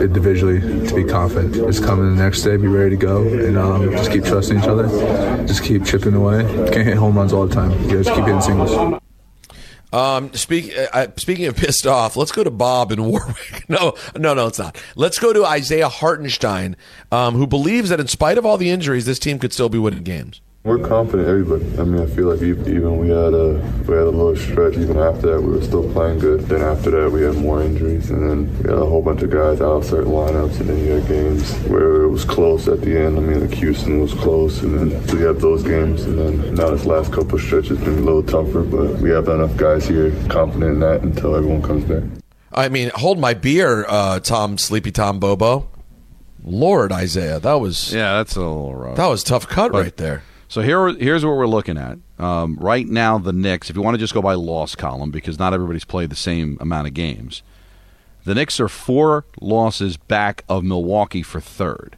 individually 0.00 0.60
to 0.88 0.94
be 0.94 1.04
confident. 1.04 1.54
It's 1.54 1.80
coming 1.80 2.16
the 2.16 2.22
next 2.22 2.40
day, 2.44 2.56
be 2.56 2.66
ready 2.66 2.90
to 2.90 2.96
go, 2.96 3.24
and 3.24 3.58
um, 3.58 3.90
just 3.90 4.10
keep 4.10 4.24
trusting 4.24 4.58
each 4.58 4.64
other. 4.64 4.88
Just 5.46 5.62
keep 5.62 5.84
chipping 5.84 6.14
away. 6.14 6.44
Can't 6.72 6.86
hit 6.86 6.96
home 6.96 7.18
runs 7.18 7.34
all 7.34 7.46
the 7.46 7.54
time. 7.54 7.72
You 7.90 8.02
guys 8.02 8.06
keep 8.06 8.24
hitting 8.24 8.40
singles. 8.40 9.02
Um, 9.92 10.32
speak, 10.34 10.72
uh, 10.92 11.08
speaking 11.16 11.46
of 11.46 11.56
pissed 11.56 11.86
off, 11.86 12.16
let's 12.16 12.32
go 12.32 12.44
to 12.44 12.50
Bob 12.50 12.92
in 12.92 13.04
Warwick. 13.10 13.68
No, 13.68 13.94
no, 14.16 14.34
no, 14.34 14.46
it's 14.46 14.58
not. 14.58 14.80
Let's 14.96 15.18
go 15.18 15.32
to 15.32 15.44
Isaiah 15.44 15.88
Hartenstein, 15.88 16.76
um, 17.10 17.34
who 17.34 17.46
believes 17.46 17.88
that 17.88 18.00
in 18.00 18.08
spite 18.08 18.38
of 18.38 18.44
all 18.44 18.58
the 18.58 18.70
injuries, 18.70 19.06
this 19.06 19.18
team 19.18 19.38
could 19.38 19.52
still 19.52 19.68
be 19.68 19.78
winning 19.78 20.02
games. 20.02 20.40
We're 20.64 20.78
confident, 20.86 21.28
everybody. 21.28 21.64
I 21.78 21.84
mean, 21.84 22.02
I 22.02 22.06
feel 22.06 22.26
like 22.26 22.42
even, 22.42 22.68
even 22.68 22.98
we 22.98 23.08
had 23.08 23.32
a 23.32 23.54
we 23.86 23.94
had 23.94 24.04
a 24.04 24.10
little 24.10 24.36
stretch. 24.36 24.76
Even 24.76 24.98
after 24.98 25.28
that, 25.32 25.40
we 25.40 25.52
were 25.52 25.62
still 25.62 25.90
playing 25.92 26.18
good. 26.18 26.40
Then 26.42 26.60
after 26.62 26.90
that, 26.90 27.10
we 27.10 27.22
had 27.22 27.36
more 27.36 27.62
injuries, 27.62 28.10
and 28.10 28.28
then 28.28 28.58
we 28.58 28.68
had 28.68 28.78
a 28.78 28.84
whole 28.84 29.00
bunch 29.00 29.22
of 29.22 29.30
guys 29.30 29.60
out 29.62 29.76
of 29.78 29.84
certain 29.86 30.10
lineups, 30.12 30.58
and 30.60 30.68
then 30.68 30.78
you 30.84 30.92
had 30.92 31.06
games 31.08 31.54
where 31.68 32.02
it 32.02 32.08
was 32.08 32.24
close 32.24 32.66
at 32.68 32.82
the 32.82 32.98
end. 32.98 33.16
I 33.16 33.20
mean, 33.20 33.40
like 33.48 33.54
Houston 33.56 34.00
was 34.00 34.12
close, 34.12 34.60
and 34.62 34.92
then 34.92 35.08
so 35.08 35.16
you 35.16 35.24
have 35.26 35.40
those 35.40 35.62
games, 35.62 36.02
and 36.02 36.18
then 36.18 36.54
now 36.56 36.68
this 36.70 36.84
last 36.84 37.12
couple 37.12 37.36
of 37.36 37.40
stretches 37.40 37.78
been 37.78 37.98
a 37.98 38.00
little 38.02 38.22
tougher, 38.24 38.62
but 38.62 38.96
we 39.00 39.10
have 39.10 39.28
enough 39.28 39.56
guys 39.56 39.86
here 39.86 40.10
confident 40.28 40.72
in 40.74 40.80
that 40.80 41.02
until 41.02 41.34
everyone 41.36 41.62
comes 41.62 41.84
back. 41.84 42.02
I 42.52 42.68
mean, 42.68 42.90
hold 42.96 43.18
my 43.18 43.32
beer, 43.32 43.86
uh, 43.88 44.18
Tom 44.20 44.58
Sleepy 44.58 44.90
Tom 44.90 45.18
Bobo. 45.20 45.68
Lord, 46.44 46.92
Isaiah, 46.92 47.38
that 47.40 47.54
was 47.54 47.94
yeah, 47.94 48.14
that's 48.16 48.34
a 48.36 48.40
little 48.40 48.74
rough. 48.74 48.96
that 48.96 49.06
was 49.06 49.22
tough 49.22 49.48
cut 49.48 49.72
But- 49.72 49.82
right 49.82 49.96
there. 49.96 50.24
So 50.48 50.62
here, 50.62 50.88
here's 50.88 51.26
what 51.26 51.36
we're 51.36 51.46
looking 51.46 51.76
at. 51.76 51.98
Um, 52.18 52.56
right 52.58 52.86
now, 52.86 53.18
the 53.18 53.34
Knicks, 53.34 53.68
if 53.68 53.76
you 53.76 53.82
want 53.82 53.94
to 53.94 53.98
just 53.98 54.14
go 54.14 54.22
by 54.22 54.32
loss 54.32 54.74
column, 54.74 55.10
because 55.10 55.38
not 55.38 55.52
everybody's 55.52 55.84
played 55.84 56.08
the 56.08 56.16
same 56.16 56.56
amount 56.58 56.88
of 56.88 56.94
games, 56.94 57.42
the 58.24 58.34
Knicks 58.34 58.58
are 58.58 58.68
four 58.68 59.26
losses 59.40 59.98
back 59.98 60.44
of 60.48 60.64
Milwaukee 60.64 61.22
for 61.22 61.40
third. 61.40 61.96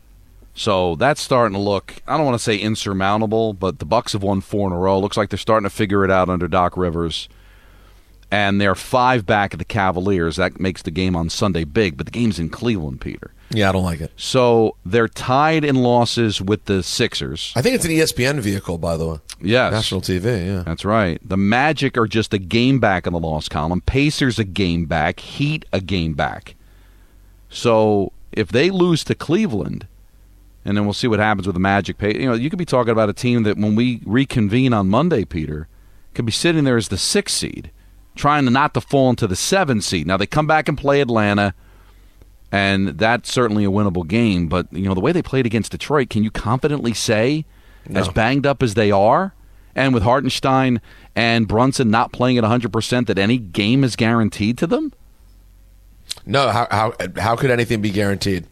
So 0.53 0.97
that's 0.97 1.23
starting 1.23 1.55
to 1.55 1.61
look, 1.61 2.03
I 2.09 2.17
don't 2.17 2.27
want 2.27 2.35
to 2.35 2.43
say 2.43 2.57
insurmountable, 2.57 3.53
but 3.53 3.79
the 3.79 3.85
Bucks 3.85 4.13
have 4.15 4.23
won 4.25 4.41
four 4.41 4.67
in 4.67 4.73
a 4.73 4.79
row. 4.79 4.99
Looks 4.99 5.17
like 5.17 5.31
they're 5.31 5.39
starting 5.39 5.69
to 5.69 5.75
figure 5.75 6.05
it 6.05 6.11
out 6.11 6.29
under 6.29 6.49
Doc 6.49 6.77
Rivers. 6.77 7.29
And 8.33 8.61
they're 8.61 8.75
five 8.75 9.25
back 9.27 9.55
of 9.55 9.59
the 9.59 9.65
Cavaliers. 9.65 10.37
That 10.37 10.59
makes 10.61 10.83
the 10.83 10.91
game 10.91 11.15
on 11.15 11.31
Sunday 11.31 11.65
big, 11.65 11.97
but 11.97 12.07
the 12.07 12.13
game's 12.13 12.41
in 12.41 12.49
Cleveland, 12.49 13.01
Peter. 13.01 13.33
Yeah, 13.53 13.69
I 13.69 13.73
don't 13.73 13.85
like 13.85 14.01
it. 14.01 14.13
So 14.17 14.77
they're 14.87 15.09
tied 15.09 15.65
in 15.65 15.77
losses 15.77 16.41
with 16.41 16.67
the 16.67 16.83
Sixers. 16.83 17.53
I 17.57 17.63
think 17.63 17.75
it's 17.75 17.85
an 17.85 17.91
ESPN 17.91 18.39
vehicle, 18.41 18.79
by 18.79 18.97
the 18.97 19.09
way. 19.09 19.19
Yes. 19.41 19.73
National 19.73 20.01
TV, 20.01 20.47
yeah. 20.47 20.63
That's 20.63 20.85
right. 20.85 21.21
The 21.27 21.37
Magic 21.37 21.99
are 21.99 22.07
just 22.07 22.33
a 22.33 22.39
game 22.39 22.79
back 22.79 23.07
in 23.07 23.13
the 23.13 23.19
loss 23.19 23.49
column. 23.49 23.81
Pacers 23.81 24.39
a 24.39 24.45
game 24.45 24.87
back. 24.87 25.21
Heat 25.21 25.65
a 25.73 25.81
game 25.81 26.15
back. 26.15 26.55
So 27.49 28.13
if 28.33 28.49
they 28.49 28.71
lose 28.71 29.03
to 29.05 29.15
Cleveland, 29.15 29.87
and 30.65 30.77
then 30.77 30.85
we'll 30.85 30.93
see 30.93 31.09
what 31.09 31.19
happens 31.19 31.47
with 31.47 31.55
the 31.55 31.61
Magic. 31.61 32.01
You 32.03 32.27
know, 32.27 32.35
you 32.35 32.51
could 32.51 32.59
be 32.59 32.65
talking 32.67 32.93
about 32.93 33.09
a 33.09 33.15
team 33.15 33.43
that 33.45 33.57
when 33.57 33.75
we 33.75 34.01
reconvene 34.05 34.73
on 34.73 34.89
Monday, 34.89 35.25
Peter, 35.25 35.69
could 36.15 36.27
be 36.27 36.33
sitting 36.33 36.65
there 36.65 36.77
as 36.77 36.89
the 36.89 36.99
sixth 36.99 37.37
seed, 37.37 37.71
trying 38.15 38.45
to 38.45 38.51
not 38.51 38.75
to 38.75 38.81
fall 38.81 39.11
into 39.11 39.27
the 39.27 39.37
seven 39.37 39.81
seed. 39.81 40.07
Now 40.07 40.17
they 40.17 40.27
come 40.27 40.47
back 40.47 40.69
and 40.69 40.77
play 40.77 41.01
Atlanta, 41.01 41.55
and 42.53 42.89
that's 42.99 43.33
certainly 43.33 43.65
a 43.65 43.71
winnable 43.71 44.07
game. 44.07 44.49
But 44.49 44.73
you 44.73 44.85
know 44.85 44.95
the 44.95 45.01
way 45.01 45.13
they 45.13 45.23
played 45.23 45.47
against 45.47 45.73
Detroit, 45.73 46.11
can 46.11 46.25
you 46.25 46.31
confidently 46.31 46.95
say, 46.95 47.45
as 47.95 48.09
banged 48.09 48.47
up 48.47 48.63
as 48.63 48.75
they 48.75 48.91
are, 48.91 49.35
and 49.75 49.95
with 49.95 50.03
Hartenstein 50.03 50.81
and 51.15 51.47
Brunson 51.49 51.91
not 51.91 52.13
playing 52.13 52.39
at 52.39 52.43
100 52.43 52.73
percent, 52.73 53.07
that 53.07 53.19
any 53.19 53.39
game 53.39 53.85
is 53.85 53.97
guaranteed 53.97 54.59
to 54.59 54.67
them? 54.67 54.93
No, 56.27 56.51
how 56.51 56.67
how 56.71 56.95
how 57.17 57.37
could 57.37 57.51
anything 57.51 57.81
be 57.81 57.91
guaranteed? 57.91 58.47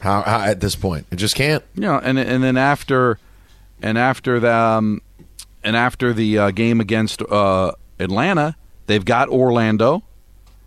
How, 0.00 0.22
how 0.22 0.40
at 0.40 0.60
this 0.60 0.76
point 0.76 1.06
it 1.10 1.16
just 1.16 1.34
can't. 1.34 1.64
You 1.74 1.82
know, 1.82 1.98
and 1.98 2.18
and 2.18 2.42
then 2.42 2.56
after, 2.56 3.18
and 3.80 3.96
after 3.96 4.38
the, 4.38 4.52
um, 4.52 5.00
and 5.62 5.76
after 5.76 6.12
the 6.12 6.38
uh, 6.38 6.50
game 6.50 6.80
against 6.80 7.22
uh, 7.22 7.72
Atlanta, 7.98 8.56
they've 8.86 9.04
got 9.04 9.28
Orlando, 9.28 10.02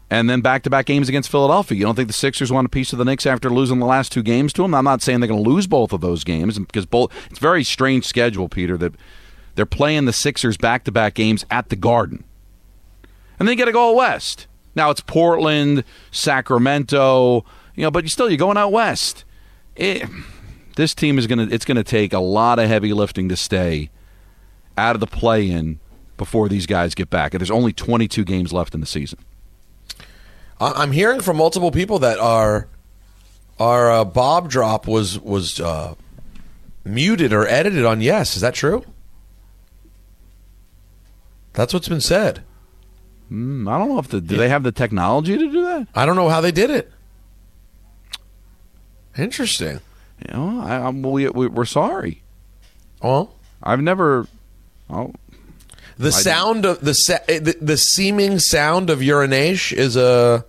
and 0.10 0.30
then 0.30 0.42
back 0.42 0.64
to 0.64 0.70
back 0.70 0.86
games 0.86 1.10
against 1.10 1.30
Philadelphia. 1.30 1.78
You 1.78 1.84
don't 1.86 1.96
think 1.96 2.08
the 2.08 2.14
Sixers 2.14 2.52
want 2.52 2.66
a 2.66 2.70
piece 2.70 2.94
of 2.94 3.00
the 3.00 3.06
Knicks 3.06 3.26
after 3.26 3.50
losing 3.50 3.80
the 3.80 3.86
last 3.86 4.12
two 4.12 4.24
games 4.24 4.54
to 4.54 4.62
them? 4.62 4.74
I'm 4.74 4.86
not 4.86 5.02
saying 5.02 5.20
they're 5.20 5.28
going 5.28 5.44
to 5.44 5.50
lose 5.50 5.68
both 5.68 5.92
of 5.92 6.02
those 6.02 6.24
games 6.24 6.58
because 6.58 6.86
both. 6.86 7.12
It's 7.30 7.40
very 7.40 7.64
strange 7.64 8.06
schedule, 8.06 8.48
Peter. 8.50 8.78
That 8.78 8.94
they're 9.56 9.66
playing 9.66 10.06
the 10.06 10.14
Sixers 10.14 10.58
back 10.58 10.84
to 10.86 10.92
back 10.92 11.16
games 11.16 11.46
at 11.52 11.70
the 11.70 11.76
Garden, 11.76 12.24
and 13.40 13.48
then 13.48 13.54
you 13.54 13.58
got 13.58 13.66
to 13.66 13.74
go 13.74 13.94
west. 13.94 14.48
Now 14.76 14.92
it's 14.92 15.02
Portland, 15.02 15.84
Sacramento, 16.12 17.44
you 17.76 17.84
know, 17.84 17.92
but 17.92 18.04
you 18.04 18.10
still 18.10 18.30
you're 18.30 18.38
going 18.38 18.58
out 18.58 18.72
west. 18.72 19.26
It, 19.76 20.08
this 20.76 20.94
team 20.94 21.18
is 21.18 21.28
gonna 21.28 21.48
it's 21.52 21.66
gonna 21.66 21.84
take 21.84 22.14
a 22.14 22.20
lot 22.20 22.60
of 22.60 22.68
heavy 22.68 22.94
lifting 22.94 23.28
to 23.30 23.36
stay 23.36 23.90
out 24.78 24.96
of 24.96 25.00
the 25.00 25.08
play 25.08 25.50
in 25.50 25.80
before 26.18 26.48
these 26.48 26.66
guys 26.66 26.96
get 26.96 27.10
back. 27.10 27.34
And 27.34 27.42
there's 27.42 27.52
only 27.52 27.74
22 27.74 28.24
games 28.24 28.54
left 28.54 28.74
in 28.74 28.82
the 28.82 28.88
season. 28.88 29.20
I- 30.60 30.74
I'm 30.84 30.92
hearing 30.92 31.22
from 31.22 31.38
multiple 31.38 31.72
people 31.72 32.00
that 32.00 32.20
our 32.20 32.68
our 33.60 33.92
uh, 33.92 34.06
Bob 34.06 34.50
drop 34.50 34.88
was 34.88 35.20
was 35.20 35.60
uh, 35.60 35.96
muted 36.84 37.34
or 37.34 37.48
edited 37.48 37.86
on 37.86 38.02
Yes. 38.02 38.36
Is 38.36 38.42
that 38.42 38.54
true? 38.54 38.84
That's 41.54 41.74
what's 41.74 41.88
been 41.90 42.02
said. 42.02 42.44
Mm, 43.32 43.70
I 43.70 43.78
don't 43.80 43.90
know 43.90 44.00
if 44.00 44.08
the 44.08 44.22
do 44.22 44.38
they 44.38 44.50
have 44.50 44.64
the 44.64 44.72
technology 44.72 45.38
to 45.38 45.52
do 45.52 45.64
that. 45.66 45.88
I 45.96 46.06
don't 46.06 46.16
know 46.16 46.30
how 46.30 46.40
they 46.42 46.52
did 46.52 46.70
it. 46.70 46.92
Interesting. 49.18 49.80
You 50.28 50.34
know, 50.34 50.62
I, 50.62 50.76
I'm, 50.88 51.02
we, 51.02 51.28
we, 51.30 51.48
we're 51.48 51.66
sorry. 51.66 52.22
Well, 53.02 53.36
I've 53.62 53.82
never. 53.82 54.28
Oh, 54.90 55.14
The 55.98 56.08
I 56.10 56.12
sound 56.12 56.66
of 56.66 56.82
the, 56.82 56.94
sa- 56.94 57.18
eh, 57.28 57.40
the 57.40 57.56
the 57.60 57.78
seeming 57.78 58.38
sound 58.40 58.90
of 58.90 59.02
urination 59.02 59.78
is 59.80 59.96
a. 59.96 60.46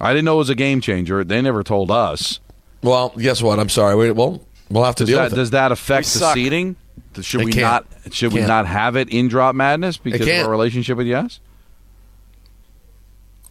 I 0.00 0.12
didn't 0.12 0.26
know 0.26 0.34
it 0.34 0.38
was 0.38 0.50
a 0.50 0.54
game 0.54 0.80
changer. 0.80 1.24
They 1.24 1.40
never 1.42 1.62
told 1.62 1.90
us. 1.90 2.38
Well, 2.82 3.08
guess 3.16 3.42
what? 3.42 3.58
I'm 3.58 3.68
sorry. 3.68 3.96
We, 3.96 4.10
well, 4.12 4.44
we'll 4.70 4.84
have 4.84 4.94
to 4.96 5.04
Does 5.04 5.08
deal 5.08 5.18
that, 5.18 5.24
with 5.24 5.32
it. 5.32 5.36
does 5.36 5.50
that 5.50 5.72
affect 5.72 6.06
We 6.06 6.12
the 6.12 6.18
suck. 6.18 6.34
seating? 6.34 6.76
Should 7.20 7.40
It 7.40 7.44
we 7.46 7.52
can't. 7.52 7.86
not? 8.04 8.14
Should 8.14 8.32
we 8.32 8.40
Can't. 8.40 8.48
not 8.48 8.66
have 8.66 8.94
it 8.96 9.08
in 9.08 9.28
Drop 9.28 9.54
Madness 9.54 9.96
because 9.96 10.20
of 10.20 10.28
our 10.44 10.50
relationship 10.50 10.98
with 10.98 11.06
Yes? 11.06 11.40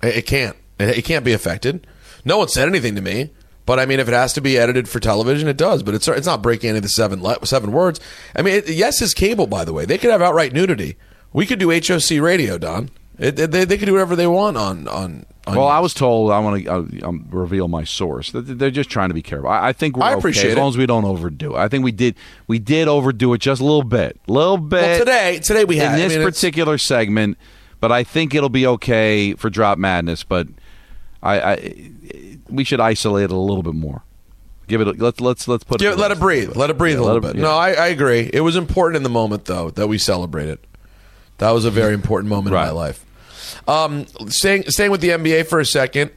It, 0.04 0.18
it 0.18 0.26
can't. 0.26 0.56
It, 0.80 1.00
it 1.00 1.02
can't 1.06 1.26
be 1.26 1.34
affected. 1.34 1.88
No 2.24 2.38
one 2.38 2.48
said 2.48 2.68
anything 2.68 2.96
to 2.96 3.02
me. 3.02 3.32
But 3.66 3.80
I 3.80 3.88
mean, 3.88 4.00
if 4.00 4.08
it 4.08 4.14
has 4.14 4.34
to 4.34 4.42
be 4.42 4.58
edited 4.60 4.88
for 4.88 5.00
television, 5.00 5.48
it 5.48 5.58
does. 5.58 5.82
But 5.82 5.96
it's 5.96 6.08
it's 6.08 6.28
not 6.28 6.44
breaking 6.44 6.70
any 6.70 6.78
of 6.78 6.84
the 6.84 6.90
seven 6.90 7.24
le- 7.24 7.44
seven 7.48 7.72
words. 7.72 8.00
I 8.36 8.44
mean, 8.44 8.54
it, 8.56 8.70
yes 8.70 9.02
is 9.02 9.16
cable. 9.16 9.48
By 9.48 9.66
the 9.66 9.74
way, 9.74 9.86
they 9.86 9.98
could 9.98 10.12
have 10.12 10.22
outright 10.22 10.54
nudity. 10.54 10.96
We 11.36 11.46
could 11.46 11.60
do 11.60 11.70
HOC 11.70 12.22
radio, 12.22 12.58
Don. 12.58 12.90
It, 13.20 13.38
it- 13.40 13.52
they, 13.52 13.66
they 13.66 13.78
could 13.78 13.86
do 13.88 13.92
whatever 13.94 14.16
they 14.16 14.28
want 14.28 14.56
on 14.58 14.88
on. 14.88 15.26
on 15.46 15.56
Well, 15.56 15.68
I 15.68 15.80
was 15.80 15.94
told 15.94 16.32
I 16.32 16.40
want 16.40 16.64
to 16.64 16.70
uh, 16.70 17.08
um, 17.10 17.28
reveal 17.30 17.68
my 17.68 17.84
source. 17.84 18.32
They're 18.34 18.72
just 18.72 18.90
trying 18.90 19.10
to 19.10 19.14
be 19.14 19.22
careful. 19.22 19.50
I, 19.50 19.68
I 19.70 19.74
think 19.74 19.98
we're 19.98 20.04
I 20.06 20.12
okay 20.12 20.20
appreciate 20.20 20.52
as 20.52 20.58
long 20.58 20.68
it. 20.68 20.70
as 20.70 20.78
we 20.78 20.86
don't 20.86 21.04
overdo 21.06 21.56
it. 21.56 21.60
I 21.60 21.68
think 21.68 21.84
we 21.84 21.92
did 21.92 22.16
we 22.48 22.58
did 22.60 22.88
overdo 22.88 23.34
it 23.34 23.40
just 23.40 23.62
a 23.62 23.66
little 23.66 23.84
bit, 23.84 24.20
little 24.28 24.58
bit. 24.58 24.82
Well, 24.82 25.00
today 25.00 25.40
today 25.40 25.66
we 25.66 25.76
in 25.76 25.82
had 25.86 25.92
I 25.94 25.98
this 25.98 26.14
mean, 26.14 26.22
it's- 26.22 26.36
particular 26.40 26.78
segment, 26.78 27.38
but 27.82 27.92
I 27.92 28.04
think 28.04 28.34
it'll 28.34 28.50
be 28.50 28.66
okay 28.68 29.34
for 29.36 29.50
Drop 29.50 29.78
Madness. 29.78 30.24
But 30.24 30.48
I, 31.22 31.40
I 31.54 31.76
we 32.50 32.64
should 32.64 32.80
isolate 32.80 33.26
it 33.26 33.32
a 33.32 33.36
little 33.38 33.64
bit 33.64 33.76
more. 33.76 34.04
Give 34.68 34.80
it. 34.82 34.88
A, 34.88 34.92
let's 34.94 35.20
let's 35.22 35.48
let's 35.48 35.64
put 35.66 35.80
Give, 35.80 35.94
it. 35.94 36.00
let 36.00 36.12
it 36.12 36.20
breathe. 36.20 36.56
Let 36.56 36.70
it 36.70 36.78
breathe 36.78 36.96
Yeah, 36.98 37.04
a 37.04 37.06
little 37.06 37.18
it- 37.26 37.34
bit. 37.34 37.36
yeah. 37.38 37.42
No, 37.44 37.52
I, 37.52 37.72
I 37.74 37.88
agree. 37.88 38.30
It 38.34 38.42
was 38.42 38.56
important 38.56 38.98
in 38.98 39.04
the 39.04 39.10
moment, 39.10 39.46
though, 39.46 39.70
that 39.72 39.88
we 39.88 39.98
celebrate 39.98 40.48
it. 40.50 40.64
That 41.38 41.52
was 41.52 41.66
a 41.66 41.72
very 41.72 41.94
important 41.94 42.30
moment 42.30 42.56
in 42.56 42.62
my 42.62 42.72
life. 42.72 43.06
Um, 43.68 44.06
staying 44.30 44.70
staying 44.70 44.92
with 44.92 45.02
the 45.02 45.10
NBA 45.10 45.48
for 45.48 45.60
a 45.60 45.66
second. 45.66 46.12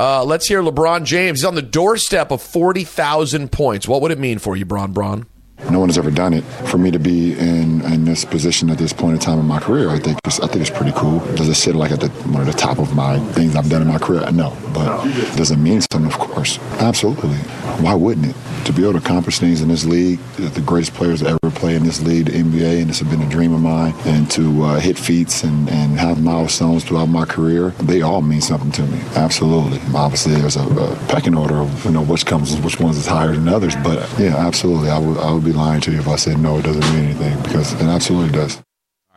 Uh, 0.00 0.22
let's 0.24 0.46
hear 0.46 0.62
LeBron 0.62 1.04
James. 1.04 1.40
He's 1.40 1.44
on 1.44 1.54
the 1.54 1.62
doorstep 1.62 2.30
of 2.30 2.42
forty 2.42 2.84
thousand 2.84 3.50
points. 3.52 3.88
What 3.88 4.02
would 4.02 4.10
it 4.10 4.18
mean 4.18 4.38
for 4.38 4.56
you, 4.56 4.64
Bron 4.64 4.92
Bron? 4.92 5.26
No 5.70 5.80
one 5.80 5.88
has 5.88 5.98
ever 5.98 6.12
done 6.12 6.34
it. 6.34 6.42
For 6.70 6.78
me 6.78 6.92
to 6.92 7.00
be 7.00 7.32
in, 7.36 7.82
in 7.92 8.04
this 8.04 8.24
position 8.24 8.70
at 8.70 8.78
this 8.78 8.92
point 8.92 9.14
in 9.14 9.18
time 9.18 9.40
in 9.40 9.44
my 9.44 9.58
career, 9.58 9.90
I 9.90 9.98
think 9.98 10.18
it's, 10.24 10.38
I 10.38 10.46
think 10.46 10.60
it's 10.60 10.70
pretty 10.70 10.92
cool. 10.94 11.18
Does 11.34 11.48
it 11.48 11.54
sit 11.56 11.74
like 11.74 11.90
at 11.90 11.98
the, 11.98 12.08
one 12.30 12.40
of 12.40 12.46
the 12.46 12.52
top 12.52 12.78
of 12.78 12.94
my 12.94 13.18
things 13.32 13.56
I've 13.56 13.68
done 13.68 13.82
in 13.82 13.88
my 13.88 13.98
career? 13.98 14.30
No, 14.30 14.56
but 14.72 15.02
does 15.36 15.50
it 15.50 15.56
mean 15.56 15.80
something? 15.80 16.06
Of 16.06 16.16
course, 16.16 16.60
absolutely. 16.78 17.34
Why 17.82 17.94
wouldn't 17.94 18.26
it? 18.28 18.36
To 18.68 18.74
be 18.74 18.82
able 18.82 18.92
to 18.92 18.98
accomplish 18.98 19.38
things 19.38 19.62
in 19.62 19.68
this 19.68 19.86
league, 19.86 20.18
the 20.36 20.60
greatest 20.60 20.92
players 20.92 21.20
to 21.20 21.28
ever 21.28 21.50
play 21.56 21.74
in 21.74 21.84
this 21.84 22.02
league, 22.02 22.26
the 22.26 22.32
NBA, 22.32 22.82
and 22.82 22.90
this 22.90 22.98
has 22.98 23.08
been 23.08 23.22
a 23.22 23.28
dream 23.30 23.54
of 23.54 23.62
mine. 23.62 23.94
And 24.04 24.30
to 24.32 24.62
uh, 24.62 24.78
hit 24.78 24.98
feats 24.98 25.42
and, 25.42 25.70
and 25.70 25.98
have 25.98 26.22
milestones 26.22 26.84
throughout 26.84 27.06
my 27.06 27.24
career, 27.24 27.70
they 27.80 28.02
all 28.02 28.20
mean 28.20 28.42
something 28.42 28.70
to 28.72 28.82
me. 28.82 29.00
Absolutely. 29.16 29.80
Obviously, 29.94 30.34
there's 30.34 30.56
a, 30.56 30.68
a 30.68 30.94
pecking 31.08 31.34
order 31.34 31.54
of 31.54 31.82
you 31.86 31.92
know 31.92 32.02
which 32.02 32.26
comes, 32.26 32.54
which 32.60 32.78
ones 32.78 32.98
is 32.98 33.06
higher 33.06 33.32
than 33.32 33.48
others. 33.48 33.74
But 33.76 34.06
yeah, 34.18 34.36
absolutely. 34.36 34.90
I 34.90 34.98
would 34.98 35.16
I 35.16 35.32
would 35.32 35.44
be 35.46 35.54
lying 35.54 35.80
to 35.80 35.90
you 35.90 36.00
if 36.00 36.06
I 36.06 36.16
said 36.16 36.38
no, 36.38 36.58
it 36.58 36.62
doesn't 36.62 36.92
mean 36.92 37.04
anything 37.06 37.42
because 37.44 37.72
it 37.72 37.80
absolutely 37.86 38.32
does. 38.32 38.62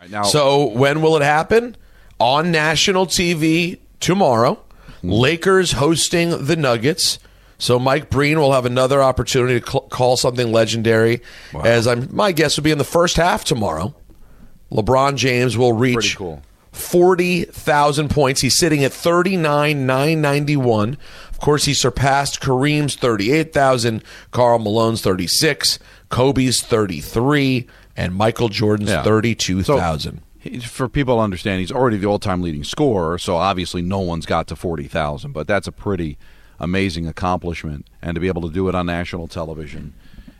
now, 0.09 0.23
So 0.23 0.69
when 0.69 1.01
will 1.01 1.17
it 1.17 1.23
happen? 1.23 1.75
On 2.21 2.51
national 2.51 3.05
TV 3.05 3.79
tomorrow. 3.99 4.63
Lakers 5.03 5.73
hosting 5.73 6.45
the 6.45 6.55
Nuggets. 6.55 7.19
So 7.61 7.77
Mike 7.77 8.09
Breen 8.09 8.39
will 8.39 8.53
have 8.53 8.65
another 8.65 9.03
opportunity 9.03 9.59
to 9.61 9.65
cl- 9.71 9.81
call 9.89 10.17
something 10.17 10.51
legendary. 10.51 11.21
As 11.63 11.85
I'm, 11.85 12.09
my 12.11 12.31
guess 12.31 12.57
would 12.57 12.63
be 12.63 12.71
in 12.71 12.79
the 12.79 12.83
first 12.83 13.17
half 13.17 13.43
tomorrow. 13.43 13.93
LeBron 14.71 15.15
James 15.15 15.55
will 15.57 15.73
reach 15.73 16.17
cool. 16.17 16.41
forty 16.71 17.43
thousand 17.43 18.09
points. 18.09 18.41
He's 18.41 18.57
sitting 18.57 18.83
at 18.83 18.91
thirty 18.91 19.37
nine 19.37 19.85
nine 19.85 20.21
ninety 20.21 20.57
one. 20.57 20.97
Of 21.29 21.39
course, 21.39 21.65
he 21.65 21.73
surpassed 21.75 22.41
Kareem's 22.41 22.95
thirty 22.95 23.31
eight 23.31 23.53
thousand, 23.53 24.03
Karl 24.31 24.57
Malone's 24.57 25.01
thirty 25.01 25.27
six, 25.27 25.77
Kobe's 26.09 26.63
thirty 26.63 26.99
three, 26.99 27.67
and 27.95 28.15
Michael 28.15 28.49
Jordan's 28.49 28.89
Yeah. 28.89 29.03
thirty 29.03 29.35
two 29.35 29.61
thousand. 29.61 30.21
He- 30.39 30.59
For 30.61 30.89
people 30.89 31.17
to 31.17 31.21
understand, 31.21 31.59
he's 31.59 31.71
already 31.71 31.97
the 31.97 32.07
all-time 32.07 32.41
leading 32.41 32.63
scorer, 32.63 33.19
so 33.19 33.35
obviously 33.35 33.83
no 33.83 33.99
one's 33.99 34.25
got 34.25 34.47
to 34.47 34.55
forty 34.55 34.87
thousand. 34.87 35.33
But 35.33 35.45
that's 35.47 35.67
a 35.67 35.71
pretty 35.71 36.17
amazing 36.61 37.07
accomplishment, 37.07 37.85
and 38.01 38.15
to 38.15 38.21
be 38.21 38.29
able 38.29 38.43
to 38.43 38.49
do 38.53 38.69
it 38.69 38.75
on 38.75 38.85
national 38.85 39.27
television, 39.27 39.93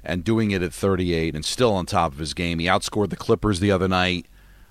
and 0.05 0.23
doing 0.23 0.51
it 0.51 0.61
at 0.61 0.71
thirty-eight, 0.71 1.35
and 1.35 1.43
still 1.43 1.73
on 1.73 1.85
top 1.85 2.13
of 2.13 2.19
his 2.19 2.33
game. 2.33 2.59
He 2.59 2.67
outscored 2.67 3.09
the 3.09 3.17
Clippers 3.17 3.59
the 3.59 3.71
other 3.71 3.89
night 3.89 4.25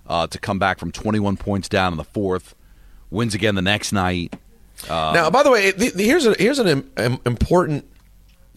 uh, 0.07 0.27
to 0.29 0.39
come 0.39 0.59
back 0.59 0.79
from 0.79 0.91
twenty-one 0.93 1.37
points 1.37 1.69
down 1.69 1.93
in 1.93 1.99
the 1.99 2.05
fourth. 2.05 2.55
Wins 3.11 3.35
again 3.35 3.57
the 3.57 3.63
next 3.63 3.93
night. 3.93 4.35
Uh, 4.89 5.13
now, 5.13 5.29
by 5.29 5.43
the 5.43 5.51
way, 5.51 5.73
th- 5.73 5.93
th- 5.93 6.07
here's 6.07 6.25
a, 6.25 6.35
here's 6.39 6.59
an 6.59 6.69
im- 6.69 6.91
im- 6.97 7.19
important 7.27 7.85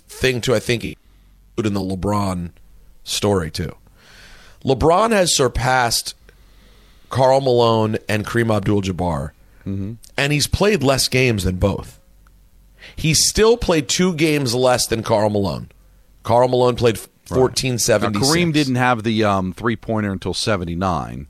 thing 0.08 0.40
to 0.42 0.54
I 0.56 0.60
think 0.60 0.84
include 0.84 1.66
in 1.66 1.74
the 1.74 1.82
LeBron 1.82 2.52
story 3.04 3.50
too. 3.52 3.76
LeBron 4.64 5.12
has 5.12 5.36
surpassed 5.36 6.16
Karl 7.10 7.42
Malone 7.42 7.98
and 8.08 8.26
Kareem 8.26 8.56
Abdul-Jabbar, 8.56 9.32
and 9.66 10.32
he's 10.32 10.48
played 10.48 10.84
less 10.84 11.08
games 11.08 11.44
than 11.44 11.58
both. 11.58 12.00
He 12.96 13.14
still 13.14 13.58
played 13.58 13.88
two 13.88 14.14
games 14.14 14.54
less 14.54 14.88
than 14.88 15.04
Karl 15.04 15.30
Malone. 15.30 15.70
Karl 16.24 16.48
Malone 16.48 16.76
played 16.76 17.00
fourteen 17.26 17.74
Now. 17.74 17.98
Kareem 17.98 18.54
didn't 18.54 18.76
have 18.76 19.04
the 19.04 19.24
um, 19.24 19.54
three 19.54 19.76
pointer 19.76 20.12
until 20.12 20.34
79. 20.34 21.28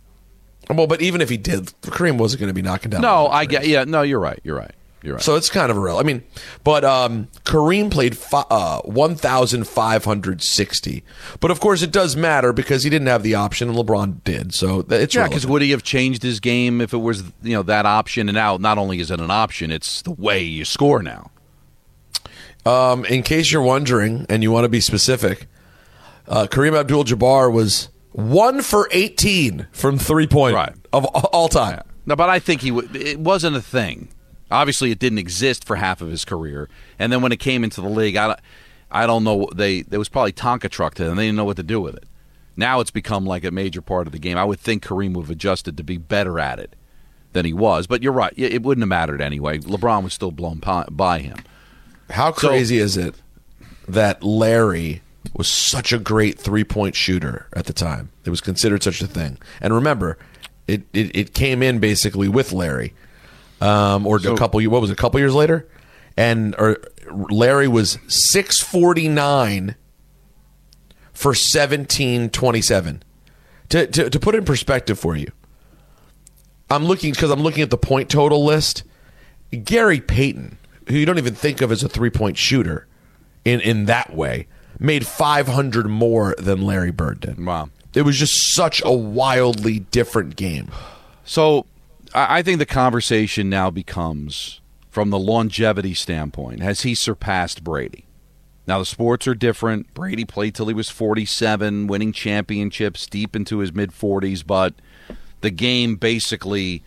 Well, 0.69 0.87
but 0.87 1.01
even 1.01 1.21
if 1.21 1.29
he 1.29 1.37
did, 1.37 1.73
Kareem 1.81 2.17
wasn't 2.17 2.39
going 2.39 2.49
to 2.49 2.53
be 2.53 2.61
knocking 2.61 2.91
down. 2.91 3.01
No, 3.01 3.27
I 3.27 3.45
get. 3.45 3.67
Yeah, 3.67 3.83
no, 3.83 4.01
you're 4.01 4.19
right. 4.19 4.39
You're 4.43 4.57
right. 4.57 4.73
You're 5.03 5.15
right. 5.15 5.23
So 5.23 5.35
it's 5.35 5.49
kind 5.49 5.69
of 5.69 5.75
a 5.75 5.79
real. 5.81 5.97
I 5.97 6.03
mean, 6.03 6.23
but 6.63 6.85
um, 6.85 7.27
Kareem 7.43 7.91
played 7.91 8.17
fi- 8.17 8.45
uh, 8.49 8.79
1,560. 8.83 11.03
But 11.41 11.51
of 11.51 11.59
course, 11.59 11.81
it 11.81 11.91
does 11.91 12.15
matter 12.15 12.53
because 12.53 12.85
he 12.85 12.89
didn't 12.89 13.07
have 13.07 13.21
the 13.21 13.35
option 13.35 13.67
and 13.67 13.77
LeBron 13.77 14.23
did. 14.23 14.55
So 14.55 14.85
it's 14.89 15.13
yeah, 15.13 15.27
because 15.27 15.45
would 15.45 15.61
he 15.61 15.71
have 15.71 15.83
changed 15.83 16.23
his 16.23 16.39
game 16.39 16.79
if 16.79 16.93
it 16.93 16.99
was 16.99 17.21
you 17.41 17.53
know 17.53 17.63
that 17.63 17.85
option? 17.85 18.29
And 18.29 18.35
now, 18.35 18.55
not 18.55 18.77
only 18.77 19.01
is 19.01 19.11
it 19.11 19.19
an 19.19 19.31
option, 19.31 19.71
it's 19.71 20.01
the 20.03 20.11
way 20.11 20.41
you 20.41 20.63
score 20.63 21.03
now. 21.03 21.31
Um, 22.65 23.03
in 23.05 23.23
case 23.23 23.51
you're 23.51 23.61
wondering 23.61 24.25
and 24.29 24.41
you 24.41 24.51
want 24.51 24.63
to 24.65 24.69
be 24.69 24.79
specific, 24.79 25.47
uh, 26.27 26.47
Kareem 26.49 26.77
Abdul-Jabbar 26.79 27.51
was 27.51 27.89
one 28.13 28.61
for 28.61 28.87
18 28.91 29.67
from 29.71 29.97
three 29.97 30.27
point 30.27 30.55
of 30.93 31.05
all 31.05 31.49
time. 31.49 31.81
No, 32.05 32.15
but 32.15 32.29
I 32.29 32.39
think 32.39 32.61
he 32.61 32.69
w- 32.69 32.87
it 32.93 33.19
wasn't 33.19 33.55
a 33.55 33.61
thing. 33.61 34.09
Obviously, 34.51 34.91
it 34.91 34.99
didn't 34.99 35.17
exist 35.19 35.65
for 35.65 35.75
half 35.77 36.01
of 36.01 36.09
his 36.09 36.23
career, 36.25 36.69
and 36.99 37.11
then 37.11 37.21
when 37.21 37.31
it 37.31 37.39
came 37.39 37.63
into 37.63 37.81
the 37.81 37.89
league, 37.89 38.15
I, 38.15 38.27
don't- 38.27 38.39
I 38.91 39.07
don't 39.07 39.23
know. 39.23 39.47
They 39.53 39.81
there 39.81 39.99
was 39.99 40.09
probably 40.09 40.31
Tonka 40.33 40.69
truck 40.69 40.93
to 40.95 41.03
them. 41.05 41.17
They 41.17 41.25
didn't 41.25 41.37
know 41.37 41.45
what 41.45 41.57
to 41.57 41.63
do 41.63 41.81
with 41.81 41.95
it. 41.95 42.05
Now 42.55 42.79
it's 42.79 42.91
become 42.91 43.25
like 43.25 43.43
a 43.43 43.51
major 43.51 43.81
part 43.81 44.05
of 44.07 44.13
the 44.13 44.19
game. 44.19 44.37
I 44.37 44.43
would 44.45 44.59
think 44.59 44.85
Kareem 44.85 45.13
would 45.15 45.23
have 45.23 45.31
adjusted 45.31 45.75
to 45.77 45.83
be 45.83 45.97
better 45.97 46.39
at 46.39 46.59
it 46.59 46.75
than 47.31 47.45
he 47.45 47.53
was. 47.53 47.87
But 47.87 48.03
you're 48.03 48.13
right; 48.13 48.33
it 48.37 48.61
wouldn't 48.61 48.83
have 48.83 48.89
mattered 48.89 49.21
anyway. 49.21 49.57
LeBron 49.57 50.03
was 50.03 50.13
still 50.13 50.31
blown 50.31 50.61
by 50.91 51.19
him. 51.19 51.39
How 52.09 52.33
So- 52.33 52.49
crazy 52.49 52.77
is 52.77 52.97
it 52.97 53.15
that 53.87 54.23
Larry 54.23 55.01
was 55.33 55.47
such 55.47 55.91
a 55.93 55.97
great 55.99 56.39
three 56.39 56.63
point 56.63 56.95
shooter 56.95 57.47
at 57.53 57.65
the 57.65 57.73
time? 57.73 58.09
It 58.25 58.29
was 58.29 58.41
considered 58.41 58.83
such 58.83 59.01
a 59.01 59.07
thing. 59.07 59.37
And 59.61 59.73
remember, 59.73 60.17
it, 60.67 60.83
it, 60.93 61.15
it 61.15 61.33
came 61.33 61.61
in 61.63 61.79
basically 61.79 62.27
with 62.27 62.51
Larry, 62.51 62.93
um, 63.61 64.05
or 64.07 64.17
a 64.17 64.35
couple. 64.37 64.61
What 64.63 64.81
was 64.81 64.89
it? 64.89 64.93
A 64.93 64.97
couple 64.97 65.19
years 65.19 65.33
later, 65.33 65.67
and 66.15 66.55
or 66.57 66.77
Larry 67.11 67.67
was 67.67 67.97
six 68.07 68.59
forty 68.61 69.07
nine 69.07 69.75
for 71.13 71.33
seventeen 71.33 72.29
twenty 72.29 72.61
seven. 72.61 73.03
To, 73.69 73.87
to 73.87 74.09
to 74.09 74.19
put 74.19 74.35
it 74.35 74.39
in 74.39 74.45
perspective 74.45 74.99
for 74.99 75.15
you, 75.15 75.31
I'm 76.69 76.85
looking 76.85 77.11
because 77.11 77.31
I'm 77.31 77.41
looking 77.41 77.63
at 77.63 77.69
the 77.69 77.77
point 77.77 78.09
total 78.09 78.45
list. 78.45 78.83
Gary 79.63 79.99
Payton, 79.99 80.57
who 80.87 80.95
you 80.95 81.05
don't 81.05 81.17
even 81.17 81.35
think 81.35 81.61
of 81.61 81.71
as 81.71 81.83
a 81.83 81.89
three 81.89 82.09
point 82.09 82.37
shooter 82.37 82.87
in, 83.45 83.59
in 83.61 83.85
that 83.85 84.13
way, 84.13 84.47
made 84.79 85.05
500 85.05 85.87
more 85.87 86.35
than 86.37 86.61
Larry 86.61 86.91
Bird 86.91 87.19
did. 87.21 87.43
Wow. 87.43 87.69
It 87.93 88.03
was 88.03 88.17
just 88.17 88.55
such 88.55 88.81
a 88.83 88.91
wildly 88.91 89.79
different 89.79 90.35
game. 90.35 90.71
So 91.25 91.65
I 92.13 92.39
I 92.39 92.41
think 92.41 92.59
the 92.59 92.65
conversation 92.65 93.49
now 93.49 93.69
becomes 93.69 94.61
from 94.89 95.09
the 95.09 95.19
longevity 95.19 95.93
standpoint 95.93 96.61
has 96.61 96.81
he 96.81 96.93
surpassed 96.93 97.63
Brady? 97.63 98.05
Now, 98.65 98.79
the 98.79 98.85
sports 98.85 99.27
are 99.27 99.35
different. 99.35 99.93
Brady 99.93 100.23
played 100.23 100.55
till 100.55 100.67
he 100.67 100.73
was 100.73 100.89
47, 100.89 101.87
winning 101.87 102.13
championships 102.13 103.07
deep 103.07 103.35
into 103.35 103.57
his 103.57 103.73
mid 103.73 103.91
40s, 103.91 104.45
but 104.45 104.73
the 105.41 105.49
game 105.49 105.95
basically 105.95 106.81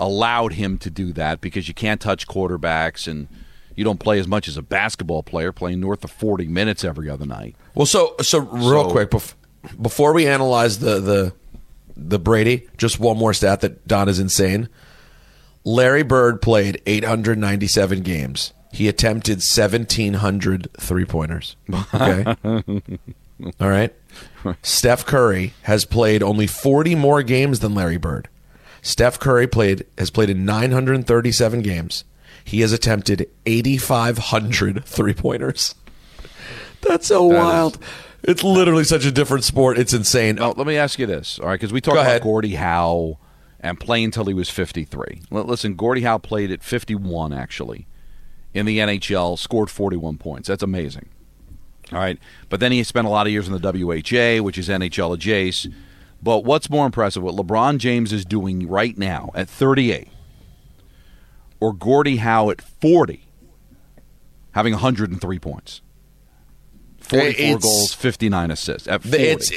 allowed 0.00 0.54
him 0.54 0.78
to 0.78 0.90
do 0.90 1.12
that 1.12 1.40
because 1.40 1.68
you 1.68 1.74
can't 1.74 2.00
touch 2.00 2.26
quarterbacks 2.26 3.06
and 3.06 3.28
you 3.76 3.84
don't 3.84 4.00
play 4.00 4.18
as 4.18 4.26
much 4.26 4.48
as 4.48 4.56
a 4.56 4.62
basketball 4.62 5.22
player 5.22 5.52
playing 5.52 5.78
north 5.78 6.02
of 6.02 6.10
40 6.10 6.48
minutes 6.48 6.82
every 6.84 7.08
other 7.08 7.26
night. 7.26 7.54
Well, 7.74 7.86
so 7.86 8.16
so 8.20 8.40
real 8.40 8.84
So- 8.84 8.90
quick 8.90 9.10
bef- 9.10 9.34
before 9.80 10.12
we 10.12 10.26
analyze 10.26 10.78
the 10.80 10.98
the 11.00 11.32
the 11.96 12.18
Brady, 12.18 12.66
just 12.78 12.98
one 12.98 13.18
more 13.18 13.34
stat 13.34 13.60
that 13.60 13.86
Don 13.86 14.08
is 14.08 14.18
insane. 14.18 14.68
Larry 15.64 16.02
Bird 16.02 16.40
played 16.40 16.80
897 16.86 18.00
games. 18.00 18.54
He 18.72 18.88
attempted 18.88 19.42
1700 19.42 20.68
three 20.78 21.04
pointers. 21.04 21.56
Okay. 21.92 22.24
All 23.60 23.68
right. 23.68 23.92
Steph 24.62 25.04
Curry 25.04 25.52
has 25.62 25.84
played 25.84 26.22
only 26.22 26.46
40 26.46 26.94
more 26.94 27.22
games 27.22 27.60
than 27.60 27.74
Larry 27.74 27.96
Bird. 27.98 28.28
Steph 28.82 29.18
Curry 29.18 29.46
played 29.46 29.86
has 29.98 30.10
played 30.10 30.30
in 30.30 30.44
937 30.44 31.62
games. 31.62 32.04
He 32.44 32.60
has 32.62 32.72
attempted 32.72 33.28
8500 33.46 34.84
three 34.84 35.14
pointers. 35.14 35.74
That's 36.82 37.06
so 37.06 37.28
That 37.28 37.34
is- 37.34 37.38
wild. 37.44 37.78
It's 38.22 38.44
literally 38.44 38.84
such 38.84 39.06
a 39.06 39.10
different 39.10 39.44
sport. 39.44 39.78
It's 39.78 39.94
insane. 39.94 40.34
Now, 40.36 40.52
let 40.52 40.66
me 40.66 40.76
ask 40.76 40.98
you 40.98 41.06
this, 41.06 41.38
all 41.38 41.46
right? 41.46 41.54
Because 41.54 41.72
we 41.72 41.80
talked 41.80 41.94
about 41.96 42.06
ahead. 42.06 42.22
Gordie 42.22 42.56
Howe 42.56 43.18
and 43.60 43.80
playing 43.80 44.04
until 44.06 44.26
he 44.26 44.34
was 44.34 44.50
53. 44.50 45.22
Listen, 45.30 45.74
Gordie 45.74 46.02
Howe 46.02 46.18
played 46.18 46.50
at 46.50 46.62
51, 46.62 47.32
actually, 47.32 47.86
in 48.52 48.66
the 48.66 48.76
NHL, 48.78 49.38
scored 49.38 49.70
41 49.70 50.18
points. 50.18 50.48
That's 50.48 50.62
amazing. 50.62 51.08
All 51.92 51.98
right. 51.98 52.18
But 52.50 52.60
then 52.60 52.72
he 52.72 52.82
spent 52.84 53.06
a 53.06 53.10
lot 53.10 53.26
of 53.26 53.32
years 53.32 53.48
in 53.48 53.54
the 53.54 53.58
WHA, 53.58 54.42
which 54.44 54.58
is 54.58 54.68
NHL 54.68 55.14
adjacent. 55.14 55.72
But 56.22 56.44
what's 56.44 56.68
more 56.68 56.86
impressive, 56.86 57.22
what 57.22 57.34
LeBron 57.34 57.78
James 57.78 58.12
is 58.12 58.24
doing 58.24 58.68
right 58.68 58.96
now 58.98 59.30
at 59.34 59.48
38, 59.48 60.08
or 61.60 61.72
Gordie 61.72 62.16
Howe 62.16 62.50
at 62.50 62.60
40, 62.60 63.24
having 64.52 64.74
103 64.74 65.38
points, 65.38 65.80
44 66.98 67.44
It's- 67.46 67.62
goals, 67.62 67.94
59 67.94 68.50
assists 68.50 68.86
at 68.88 69.02
40. 69.02 69.16
It's 69.18 69.52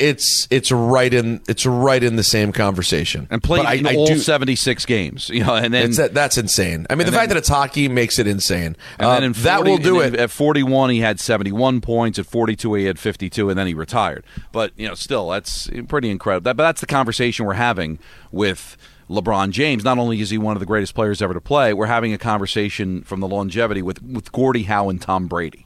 it's 0.00 0.48
it's 0.50 0.72
right 0.72 1.12
in 1.12 1.40
it's 1.48 1.66
right 1.66 2.02
in 2.02 2.16
the 2.16 2.22
same 2.22 2.50
conversation. 2.52 3.26
and 3.30 3.42
played 3.42 3.66
I- 3.66 3.74
in 3.74 3.86
I 3.86 3.94
all 3.94 4.06
do- 4.06 4.18
76 4.18 4.86
games. 4.86 5.28
You 5.36 5.44
know, 5.44 5.54
and 5.54 5.72
then 5.74 5.92
that's 5.92 6.38
insane. 6.38 6.86
I 6.88 6.94
mean, 6.94 7.00
the 7.00 7.04
and 7.06 7.14
fact 7.14 7.28
then- 7.28 7.28
that 7.30 7.36
it's 7.38 7.48
hockey 7.48 7.88
makes 7.88 8.18
it 8.18 8.26
insane. 8.26 8.76
and 8.98 9.06
Uh, 9.08 9.14
then 9.14 9.24
in 9.24 9.32
40, 9.34 9.44
that 9.44 9.64
will 9.64 9.76
do 9.78 10.00
it. 10.00 10.14
At 10.14 10.30
41, 10.30 10.90
he 10.90 11.00
had 11.00 11.20
71 11.20 11.80
points. 11.82 12.18
At 12.18 12.24
42, 12.26 12.74
he 12.74 12.84
had 12.86 12.98
52, 12.98 13.50
and 13.50 13.58
then 13.58 13.66
he 13.66 13.74
retired. 13.74 14.24
But 14.52 14.72
you 14.76 14.88
know, 14.88 14.94
still, 14.94 15.28
that's 15.28 15.68
pretty 15.88 16.08
incredible. 16.10 16.44
That, 16.44 16.56
but 16.56 16.62
that's 16.64 16.80
the 16.80 16.86
conversation 16.86 17.44
we're 17.44 17.52
having 17.54 17.98
with 18.32 18.78
LeBron 19.10 19.50
James. 19.50 19.84
Not 19.84 19.98
only 19.98 20.20
is 20.20 20.30
he 20.30 20.38
one 20.38 20.56
of 20.56 20.60
the 20.60 20.66
greatest 20.66 20.94
players 20.94 21.20
ever 21.20 21.34
to 21.34 21.40
play, 21.40 21.74
we're 21.74 21.86
having 21.86 22.12
a 22.14 22.18
conversation 22.18 23.02
from 23.02 23.20
the 23.20 23.28
longevity 23.28 23.82
with 23.82 24.02
with 24.02 24.32
Gordie 24.32 24.62
Howe 24.64 24.88
and 24.88 25.00
Tom 25.02 25.26
Brady. 25.26 25.65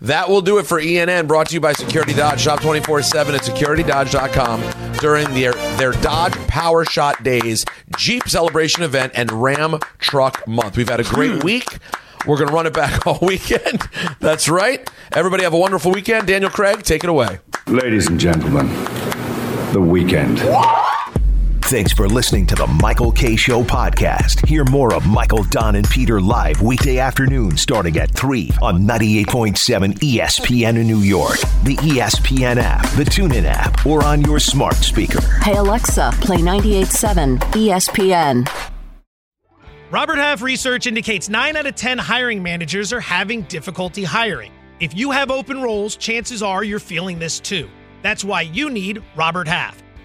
That 0.00 0.28
will 0.28 0.40
do 0.40 0.58
it 0.58 0.66
for 0.66 0.80
ENN, 0.80 1.26
brought 1.26 1.48
to 1.48 1.54
you 1.54 1.60
by 1.60 1.72
Security 1.72 2.12
Dodge. 2.12 2.40
Shop 2.40 2.60
24 2.60 3.02
7 3.02 3.34
at 3.34 3.42
securitydodge.com 3.42 4.92
during 4.98 5.32
their, 5.34 5.52
their 5.76 5.92
Dodge 5.92 6.34
Power 6.46 6.84
Shot 6.84 7.22
Days, 7.22 7.64
Jeep 7.96 8.28
Celebration 8.28 8.82
event, 8.82 9.12
and 9.14 9.30
Ram 9.30 9.78
Truck 9.98 10.46
Month. 10.46 10.76
We've 10.76 10.88
had 10.88 11.00
a 11.00 11.04
great 11.04 11.40
hmm. 11.40 11.46
week. 11.46 11.78
We're 12.26 12.36
going 12.36 12.48
to 12.48 12.54
run 12.54 12.66
it 12.66 12.74
back 12.74 13.06
all 13.06 13.18
weekend. 13.22 13.82
That's 14.20 14.48
right. 14.48 14.88
Everybody 15.12 15.44
have 15.44 15.54
a 15.54 15.58
wonderful 15.58 15.92
weekend. 15.92 16.26
Daniel 16.26 16.50
Craig, 16.50 16.82
take 16.82 17.04
it 17.04 17.10
away. 17.10 17.38
Ladies 17.66 18.08
and 18.08 18.20
gentlemen, 18.20 18.68
the 19.72 19.80
weekend. 19.80 20.40
Thanks 21.70 21.92
for 21.92 22.08
listening 22.08 22.46
to 22.46 22.56
the 22.56 22.66
Michael 22.66 23.12
K. 23.12 23.36
Show 23.36 23.62
podcast. 23.62 24.44
Hear 24.44 24.64
more 24.64 24.92
of 24.92 25.06
Michael, 25.06 25.44
Don, 25.44 25.76
and 25.76 25.88
Peter 25.88 26.20
live 26.20 26.60
weekday 26.60 26.98
afternoon 26.98 27.56
starting 27.56 27.96
at 27.96 28.10
3 28.10 28.50
on 28.60 28.80
98.7 28.80 29.94
ESPN 30.00 30.80
in 30.80 30.88
New 30.88 30.98
York, 30.98 31.38
the 31.62 31.76
ESPN 31.76 32.56
app, 32.56 32.82
the 32.96 33.04
TuneIn 33.04 33.44
app, 33.44 33.86
or 33.86 34.02
on 34.02 34.20
your 34.22 34.40
smart 34.40 34.74
speaker. 34.74 35.20
Hey 35.44 35.54
Alexa, 35.54 36.10
play 36.20 36.38
98.7 36.38 37.38
ESPN. 37.38 38.48
Robert 39.92 40.16
Half 40.16 40.42
research 40.42 40.88
indicates 40.88 41.28
9 41.28 41.54
out 41.54 41.66
of 41.66 41.76
10 41.76 41.98
hiring 41.98 42.42
managers 42.42 42.92
are 42.92 42.98
having 42.98 43.42
difficulty 43.42 44.02
hiring. 44.02 44.50
If 44.80 44.96
you 44.96 45.12
have 45.12 45.30
open 45.30 45.62
roles, 45.62 45.94
chances 45.94 46.42
are 46.42 46.64
you're 46.64 46.80
feeling 46.80 47.20
this 47.20 47.38
too. 47.38 47.70
That's 48.02 48.24
why 48.24 48.40
you 48.40 48.70
need 48.70 49.04
Robert 49.14 49.46
Half. 49.46 49.80